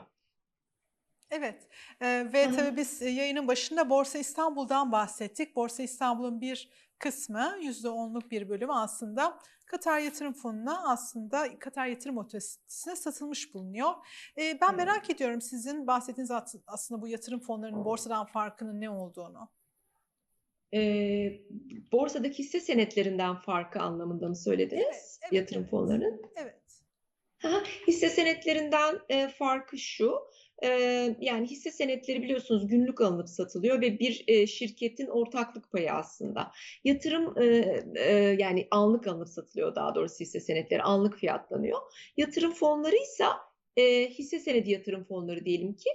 Evet 1.31 1.67
ve 2.01 2.51
tabii 2.55 2.77
biz 2.77 3.01
yayının 3.01 3.48
başında 3.48 3.89
Borsa 3.89 4.19
İstanbul'dan 4.19 4.91
bahsettik. 4.91 5.55
Borsa 5.55 5.83
İstanbul'un 5.83 6.41
bir 6.41 6.69
kısmı 7.00 7.58
%10'luk 7.62 8.31
bir 8.31 8.50
bölümü 8.50 8.74
aslında 8.74 9.40
Katar 9.66 10.00
Yatırım 10.00 10.33
Fonu'na 10.33 10.92
aslında 10.92 11.59
Katar 11.59 11.85
Yatırım 11.88 12.18
Otoritesi'ne 12.18 12.96
satılmış 12.96 13.53
bulunuyor. 13.53 13.94
E, 14.38 14.62
ben 14.62 14.70
Evet. 14.70 14.77
merak 14.77 15.09
ediyorum 15.09 15.42
sizin 15.42 15.88
bahsettiğiniz 15.88 16.31
aslında 16.68 17.01
bu 17.01 17.07
yatırım 17.07 17.40
fonlarının 17.40 17.85
borsadan 17.85 18.25
farkının 18.25 18.81
ne 18.81 18.90
olduğunu. 18.90 19.50
Ee, 20.74 21.42
borsadaki 21.92 22.40
hisse 22.44 22.59
senetlerinden 22.59 23.35
farkı 23.35 23.79
anlamında 23.79 24.27
mı 24.27 24.35
söylediniz? 24.35 24.83
Evet, 24.83 25.20
evet, 25.22 25.33
Yatırım 25.33 25.62
evet. 25.62 25.72
fonlarının. 25.72 26.22
Evet. 26.35 26.55
Aha, 27.44 27.64
Hisse 27.88 28.09
senetlerinden 28.09 29.00
e, 29.09 29.27
farkı 29.27 29.77
şu, 29.77 30.20
yani 31.19 31.48
hisse 31.48 31.72
senetleri 31.72 32.22
biliyorsunuz 32.22 32.67
günlük 32.67 33.01
alınıp 33.01 33.29
satılıyor 33.29 33.81
ve 33.81 34.00
bir 34.00 34.24
e, 34.27 34.48
şirketin 34.48 35.07
ortaklık 35.07 35.72
payı 35.72 35.93
aslında. 35.93 36.51
Yatırım 36.83 37.41
e, 37.41 37.45
e, 37.95 38.13
yani 38.39 38.67
anlık 38.72 39.07
alınıp 39.07 39.29
satılıyor 39.29 39.75
daha 39.75 39.95
doğrusu 39.95 40.19
hisse 40.19 40.39
senetleri 40.39 40.81
anlık 40.81 41.17
fiyatlanıyor. 41.17 41.79
Yatırım 42.17 42.53
fonları 42.53 42.95
ise 42.95 43.25
hisse 44.09 44.39
senedi 44.39 44.72
yatırım 44.72 45.03
fonları 45.03 45.45
diyelim 45.45 45.74
ki 45.74 45.89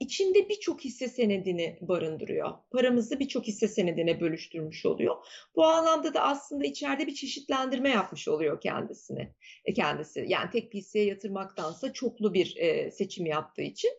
içinde 0.00 0.48
birçok 0.48 0.80
hisse 0.80 1.08
senedini 1.08 1.78
barındırıyor. 1.80 2.52
Paramızı 2.70 3.20
birçok 3.20 3.46
hisse 3.46 3.68
senedine 3.68 4.20
bölüştürmüş 4.20 4.86
oluyor. 4.86 5.16
Bu 5.56 5.64
anlamda 5.64 6.14
da 6.14 6.20
aslında 6.22 6.64
içeride 6.64 7.06
bir 7.06 7.14
çeşitlendirme 7.14 7.90
yapmış 7.90 8.28
oluyor 8.28 8.60
kendisini 8.60 9.34
e, 9.64 9.72
kendisi. 9.72 10.24
Yani 10.28 10.50
tek 10.50 10.72
bir 10.72 10.78
hisseye 10.78 11.04
yatırmaktansa 11.04 11.92
çoklu 11.92 12.34
bir 12.34 12.56
e, 12.56 12.90
seçim 12.90 13.26
yaptığı 13.26 13.62
için. 13.62 13.90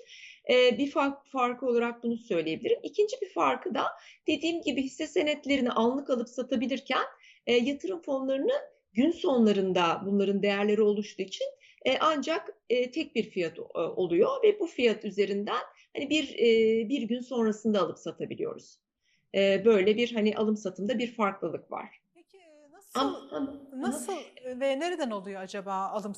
E, 0.50 0.78
bir 0.78 0.92
fark, 0.92 1.28
farkı 1.28 1.66
olarak 1.66 2.04
bunu 2.04 2.18
söyleyebilirim. 2.18 2.80
İkinci 2.84 3.16
bir 3.22 3.30
farkı 3.30 3.76
da 3.76 3.86
dediğim 4.28 4.62
gibi 4.62 4.84
hisse 4.84 5.08
senetlerini 5.08 5.72
anlık 5.72 6.10
alıp 6.10 6.30
satabilirken 6.30 7.06
yatırım 7.48 8.02
fonlarını 8.02 8.54
gün 8.94 9.12
sonlarında 9.12 10.02
bunların 10.06 10.44
değerleri 10.44 10.82
oluştuğu 10.82 11.24
için 11.24 11.48
ancak 12.00 12.58
tek 12.70 13.16
bir 13.16 13.24
fiyat 13.24 13.60
oluyor 13.76 14.44
ve 14.44 14.60
bu 14.60 14.68
fiyat 14.68 15.06
üzerinden 15.06 15.62
hani 15.96 16.10
bir 16.10 16.36
e, 16.40 16.90
bir 16.90 17.02
gün 17.02 17.20
sonrasında 17.20 17.82
alıp 17.82 18.00
satabiliyoruz. 18.00 18.80
E, 19.36 19.66
böyle 19.66 19.98
bir 19.98 20.14
hani 20.14 20.38
alım 20.38 20.58
satımda 20.58 21.00
bir 21.00 21.14
farklılık 21.16 21.72
var. 21.72 22.02
Peki 22.14 22.38
nasıl 22.72 23.00
Ama, 23.00 23.18
ama, 23.32 23.54
ama- 23.72 23.88
nasıl 23.90 24.14
ve 24.46 24.80
nereden 24.80 25.12
oluyor 25.12 25.42
acaba 25.42 25.74
alım 25.74 26.14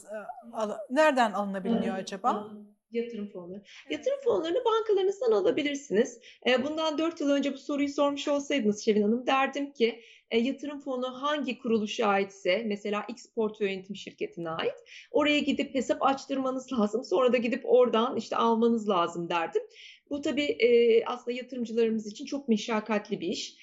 al- 0.54 0.78
nereden 0.90 1.32
alınabiliyor 1.32 1.96
acaba? 1.96 2.48
Yatırım 2.94 3.30
fonları. 3.30 3.62
Evet. 3.88 3.92
Yatırım 3.92 4.20
fonlarını 4.24 4.66
bankalarınızdan 4.66 5.32
alabilirsiniz. 5.32 6.20
E, 6.48 6.64
Bundan 6.64 6.98
4 6.98 7.22
yıl 7.22 7.30
önce 7.30 7.54
bu 7.54 7.58
soruyu 7.58 7.90
sormuş 7.90 8.28
olsaydınız 8.28 8.86
Şevin 8.86 9.02
Hanım 9.02 9.28
derdim 9.28 9.72
ki 9.72 10.02
e, 10.32 10.40
yatırım 10.40 10.80
fonu 10.80 11.22
hangi 11.22 11.60
kuruluşa 11.60 12.08
aitse 12.08 12.64
mesela 12.66 13.06
X 13.10 13.26
portföy 13.26 13.72
yönetim 13.72 13.96
şirketine 13.96 14.50
ait 14.50 14.76
oraya 15.12 15.40
gidip 15.40 15.76
hesap 15.76 16.04
açtırmanız 16.04 16.74
lazım. 16.74 17.04
Sonra 17.04 17.34
da 17.34 17.38
gidip 17.38 17.62
oradan 17.64 18.18
işte 18.18 18.36
almanız 18.36 18.90
lazım 18.90 19.30
derdim. 19.30 19.62
Bu 20.10 20.22
tabii 20.22 20.44
e, 20.44 21.04
aslında 21.06 21.38
yatırımcılarımız 21.38 22.08
için 22.08 22.26
çok 22.26 22.48
meşakkatli 22.48 23.20
bir 23.22 23.28
iş. 23.28 23.56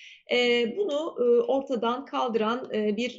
Bunu 0.76 1.14
ortadan 1.48 2.04
kaldıran 2.04 2.70
bir 2.70 3.10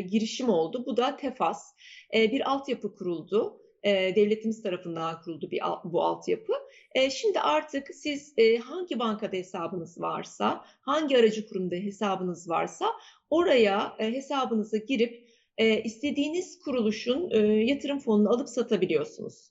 girişim 0.00 0.48
oldu. 0.48 0.82
Bu 0.86 0.96
da 0.96 1.16
TEFAS. 1.16 1.74
Bir 2.12 2.50
altyapı 2.50 2.94
kuruldu 2.94 3.60
e, 3.82 4.16
devletimiz 4.16 4.62
tarafından 4.62 5.22
kuruldu 5.22 5.50
bir 5.50 5.60
bu 5.84 6.02
altyapı. 6.02 6.52
E, 6.94 7.10
şimdi 7.10 7.40
artık 7.40 7.94
siz 7.94 8.34
e, 8.36 8.56
hangi 8.56 8.98
bankada 8.98 9.36
hesabınız 9.36 10.00
varsa, 10.00 10.64
hangi 10.80 11.18
aracı 11.18 11.48
kurumda 11.48 11.74
hesabınız 11.74 12.48
varsa 12.48 12.86
oraya 13.30 13.96
e, 13.98 14.12
hesabınıza 14.12 14.76
girip 14.76 15.28
e, 15.58 15.82
istediğiniz 15.82 16.58
kuruluşun 16.58 17.30
e, 17.30 17.38
yatırım 17.64 17.98
fonunu 17.98 18.30
alıp 18.30 18.48
satabiliyorsunuz. 18.48 19.50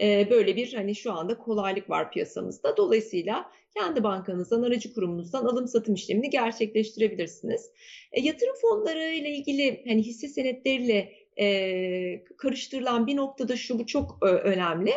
E, 0.00 0.30
böyle 0.30 0.56
bir 0.56 0.74
hani 0.74 0.94
şu 0.94 1.12
anda 1.12 1.38
kolaylık 1.38 1.90
var 1.90 2.10
piyasamızda. 2.12 2.76
Dolayısıyla 2.76 3.50
kendi 3.76 4.02
bankanızdan, 4.02 4.62
aracı 4.62 4.94
kurumunuzdan 4.94 5.44
alım 5.44 5.68
satım 5.68 5.94
işlemini 5.94 6.30
gerçekleştirebilirsiniz. 6.30 7.70
E, 8.12 8.20
yatırım 8.20 8.54
fonları 8.62 9.12
ile 9.14 9.30
ilgili 9.30 9.84
hani 9.88 10.02
hisse 10.02 10.28
senetleriyle 10.28 11.12
e, 11.40 12.24
karıştırılan 12.38 13.06
bir 13.06 13.16
noktada 13.16 13.56
şu 13.56 13.78
bu 13.78 13.86
çok 13.86 14.18
e, 14.22 14.26
önemli. 14.26 14.92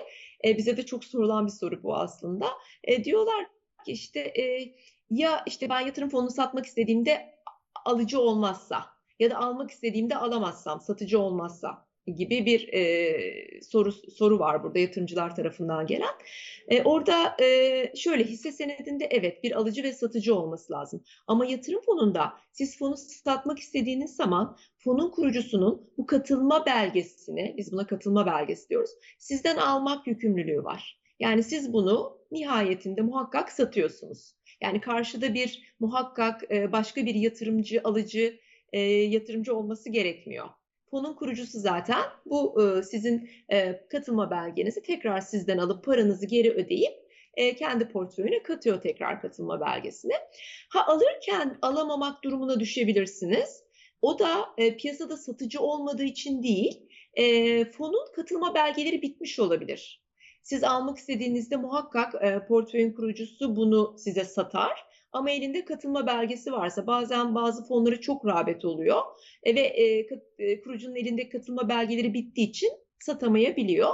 E, 0.46 0.58
bize 0.58 0.78
de 0.78 0.86
çok 0.86 1.06
sorulan 1.06 1.46
bir 1.46 1.52
soru 1.52 1.84
bu 1.84 1.96
aslında. 1.96 2.48
E, 2.84 3.04
diyorlar 3.04 3.46
ki 3.86 3.92
işte 3.92 4.20
e, 4.20 4.74
ya 5.10 5.44
işte 5.46 5.70
ben 5.70 5.80
yatırım 5.80 6.10
fonunu 6.10 6.32
satmak 6.32 6.66
istediğimde 6.66 7.36
alıcı 7.86 8.20
olmazsa 8.20 8.86
ya 9.20 9.32
da 9.32 9.38
almak 9.38 9.72
istediğimde 9.72 10.16
alamazsam, 10.16 10.82
satıcı 10.82 11.20
olmazsa 11.20 11.89
gibi 12.08 12.46
bir 12.46 12.74
e, 12.74 13.62
soru 13.62 13.92
soru 13.92 14.40
var 14.40 14.64
burada 14.64 14.80
yatırımcılar 14.80 15.36
tarafından 15.36 15.88
gelen. 15.88 16.14
E, 16.68 16.84
orada 16.84 17.36
e, 17.42 17.92
şöyle 17.96 18.24
hisse 18.24 18.52
senedinde 18.52 19.06
evet 19.06 19.44
bir 19.44 19.52
alıcı 19.52 19.84
ve 19.84 19.94
satıcı 19.94 20.36
olması 20.36 20.74
lazım. 20.74 21.04
Ama 21.28 21.46
yatırım 21.46 21.82
fonunda 21.82 22.34
siz 22.52 22.78
fonu 22.78 22.98
satmak 22.98 23.60
istediğiniz 23.60 24.16
zaman 24.16 24.58
fonun 24.78 25.12
kurucusunun 25.12 25.92
bu 25.98 26.06
katılma 26.06 26.66
belgesini, 26.66 27.54
biz 27.58 27.72
buna 27.72 27.88
katılma 27.88 28.26
belgesi 28.26 28.70
diyoruz, 28.70 28.92
sizden 29.18 29.58
almak 29.58 30.08
yükümlülüğü 30.08 30.64
var. 30.64 31.00
Yani 31.20 31.44
siz 31.44 31.74
bunu 31.74 32.20
nihayetinde 32.32 33.02
muhakkak 33.02 33.52
satıyorsunuz. 33.52 34.36
Yani 34.62 34.82
karşıda 34.82 35.34
bir 35.34 35.76
muhakkak 35.80 36.52
e, 36.52 36.72
başka 36.72 37.06
bir 37.06 37.16
yatırımcı, 37.16 37.82
alıcı, 37.84 38.40
e, 38.74 38.80
yatırımcı 38.82 39.56
olması 39.56 39.90
gerekmiyor. 39.90 40.50
Fonun 40.92 41.14
kurucusu 41.14 41.60
zaten 41.60 42.04
bu 42.26 42.64
e, 42.64 42.84
sizin 42.84 43.30
e, 43.52 43.88
katılma 43.90 44.32
belgenizi 44.32 44.84
tekrar 44.84 45.22
sizden 45.22 45.58
alıp 45.58 45.86
paranızı 45.86 46.26
geri 46.26 46.52
ödeyip 46.52 46.94
e, 47.34 47.56
kendi 47.56 47.88
portföyüne 47.88 48.44
katıyor 48.44 48.82
tekrar 48.82 49.22
katılma 49.22 49.62
belgesini. 49.62 50.14
Ha 50.70 50.86
alırken 50.88 51.58
alamamak 51.62 52.24
durumuna 52.24 52.60
düşebilirsiniz. 52.60 53.64
O 54.02 54.20
da 54.20 54.46
e, 54.58 54.78
piyasada 54.78 55.18
satıcı 55.18 55.60
olmadığı 55.60 56.04
için 56.04 56.44
değil, 56.44 56.90
e, 57.14 57.66
fonun 57.72 58.08
katılma 58.16 58.56
belgeleri 58.56 59.02
bitmiş 59.02 59.40
olabilir. 59.40 60.04
Siz 60.44 60.64
almak 60.64 60.98
istediğinizde 60.98 61.56
muhakkak 61.56 62.16
e, 62.24 62.46
portföyün 62.48 62.94
kurucusu 62.94 63.56
bunu 63.56 63.96
size 63.98 64.26
satar. 64.26 64.89
Ama 65.12 65.32
elinde 65.32 65.66
katılma 65.66 66.08
belgesi 66.08 66.52
varsa 66.52 66.88
bazen 66.88 67.36
bazı 67.36 67.68
fonları 67.68 68.02
çok 68.02 68.26
rağbet 68.26 68.66
oluyor 68.66 69.02
e, 69.44 69.56
ve 69.56 69.62
e, 69.62 70.08
e, 70.38 70.62
kurucunun 70.62 70.96
elinde 70.96 71.30
katılma 71.30 71.70
belgeleri 71.70 72.14
bittiği 72.14 72.50
için 72.50 72.70
satamayabiliyor. 73.00 73.94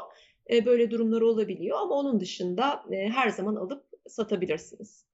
E, 0.49 0.65
böyle 0.65 0.91
durumlar 0.91 1.21
olabiliyor 1.21 1.77
ama 1.77 1.95
onun 1.95 2.19
dışında 2.19 2.83
e, 2.91 3.09
her 3.09 3.29
zaman 3.29 3.55
alıp 3.55 3.85
satabilirsiniz. 4.07 5.05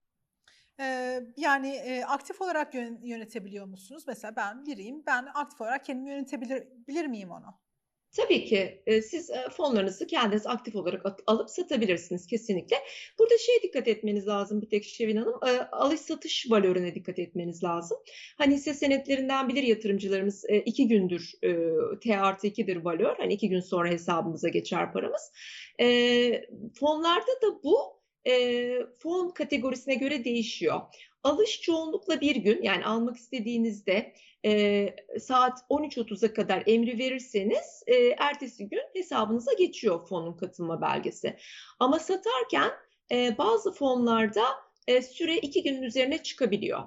Yani 1.38 1.68
e, 1.68 2.04
aktif 2.04 2.42
olarak 2.42 2.74
yön- 2.74 3.00
yönetebiliyor 3.04 3.66
musunuz? 3.66 4.04
Mesela 4.08 4.36
ben 4.36 4.66
biriyim, 4.66 5.04
ben 5.06 5.28
aktif 5.34 5.62
olarak 5.62 5.86
kendim 5.86 6.08
yönetebilir 6.08 6.68
bilir 6.88 7.06
miyim 7.06 7.32
onu? 7.32 7.60
Tabii 8.18 8.46
ki 8.46 8.82
e, 8.86 9.02
siz 9.02 9.30
e, 9.30 9.50
fonlarınızı 9.58 10.08
kendiniz 10.08 10.48
aktif 10.48 10.76
olarak 10.76 11.06
at- 11.06 11.22
alıp 11.28 11.50
satabilirsiniz 11.50 12.28
kesinlikle. 12.28 12.78
Burada 13.20 13.38
şeye 13.38 13.62
dikkat 13.64 13.88
etmeniz 13.88 14.28
lazım 14.28 14.62
bir 14.62 14.70
tek 14.70 14.84
Şevin 14.84 15.18
Hanım, 15.18 15.40
e, 15.48 15.50
alış 15.72 16.00
satış 16.00 16.52
valörüne 16.52 16.96
dikkat 16.96 17.20
etmeniz 17.20 17.64
lazım. 17.64 17.98
Hani 18.38 18.54
hisse 18.56 18.74
senetlerinden 18.74 19.50
bilir 19.50 19.64
yatırımcılarımız 19.64 20.46
e, 20.50 20.58
iki 20.58 20.88
gündür 20.88 21.32
e, 21.44 21.50
T 22.04 22.20
artı 22.20 22.48
2'dir 22.48 22.76
valör. 22.76 23.16
Hani 23.18 23.34
iki 23.34 23.50
gün 23.50 23.60
sonra 23.60 23.90
hesabımıza 23.90 24.50
geçer 24.50 24.94
paramız. 24.94 25.32
E, 25.80 25.86
fonlarda 26.80 27.32
da 27.42 27.64
bu 27.64 28.02
e, 28.28 28.74
fon 29.00 29.30
kategorisine 29.30 29.96
göre 29.96 30.24
değişiyor. 30.24 30.82
Alış 31.24 31.62
çoğunlukla 31.62 32.22
bir 32.22 32.36
gün 32.36 32.64
yani 32.64 32.86
almak 32.86 33.18
istediğinizde 33.18 34.14
e, 34.46 34.96
saat 35.20 35.60
13.30'a 35.70 36.34
kadar 36.34 36.64
emri 36.66 37.00
verirseniz 37.00 37.84
e, 37.88 37.96
ertesi 38.18 38.70
gün 38.70 38.82
hesabınıza 38.94 39.54
geçiyor 39.54 40.08
fonun 40.08 40.38
katılma 40.38 40.82
belgesi. 40.82 41.38
Ama 41.80 42.00
satarken 42.00 42.72
e, 43.12 43.38
bazı 43.38 43.72
fonlarda 43.72 44.44
e, 44.88 45.02
süre 45.02 45.38
iki 45.38 45.64
günün 45.64 45.82
üzerine 45.82 46.24
çıkabiliyor. 46.24 46.84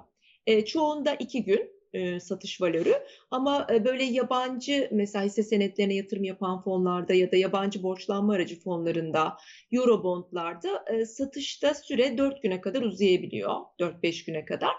E, 0.47 0.65
çoğunda 0.65 1.13
iki 1.13 1.43
gün 1.43 1.71
e, 1.95 2.19
satış 2.19 2.61
valörü 2.61 2.93
ama 3.31 3.67
e, 3.73 3.85
böyle 3.85 4.03
yabancı 4.03 4.89
mesela 4.91 5.25
hisse 5.25 5.43
senetlerine 5.43 5.93
yatırım 5.93 6.23
yapan 6.23 6.61
fonlarda 6.61 7.13
ya 7.13 7.31
da 7.31 7.35
yabancı 7.35 7.83
borçlanma 7.83 8.33
aracı 8.33 8.59
fonlarında, 8.59 9.37
Eurobondlarda 9.71 10.85
e, 10.93 11.05
satışta 11.05 11.73
süre 11.73 12.17
4 12.17 12.43
güne 12.43 12.61
kadar 12.61 12.81
uzayabiliyor. 12.81 13.55
4-5 13.79 14.25
güne 14.25 14.45
kadar. 14.45 14.73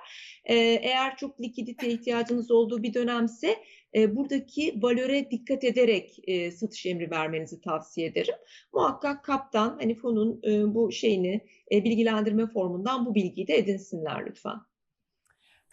Eğer 0.44 1.16
çok 1.16 1.40
likidite 1.40 1.88
ihtiyacınız 1.88 2.50
olduğu 2.50 2.82
bir 2.82 2.94
dönemse 2.94 3.56
buradaki 3.94 4.74
valöre 4.82 5.30
dikkat 5.30 5.64
ederek 5.64 6.16
satış 6.52 6.86
emri 6.86 7.10
vermenizi 7.10 7.60
tavsiye 7.60 8.06
ederim. 8.06 8.34
Muhakkak 8.72 9.24
kaptan 9.24 9.78
hani 9.80 9.94
fonun 9.94 10.42
bu 10.74 10.92
şeyini 10.92 11.40
bilgilendirme 11.70 12.46
formundan 12.46 13.06
bu 13.06 13.14
bilgiyi 13.14 13.48
de 13.48 13.54
edinsinler 13.54 14.26
lütfen. 14.26 14.56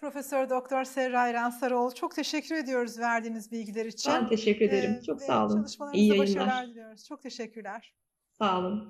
Profesör 0.04 0.50
Doktor 0.50 0.84
Serra 0.84 1.52
Sarıoğlu 1.52 1.96
çok 1.96 2.16
teşekkür 2.16 2.56
ediyoruz 2.56 3.00
verdiğiniz 3.00 3.52
bilgiler 3.52 3.86
için. 3.86 4.14
Ben 4.14 4.28
teşekkür 4.28 4.66
ederim. 4.66 4.98
Ee, 5.00 5.04
Çok 5.06 5.22
sağ 5.22 5.46
olun. 5.46 5.68
İyi 5.94 6.08
yayınlar. 6.08 6.28
başarılar 6.28 6.68
diliyoruz. 6.68 7.08
Çok 7.08 7.22
teşekkürler. 7.22 7.94
Sağ 8.32 8.60
olun. 8.60 8.82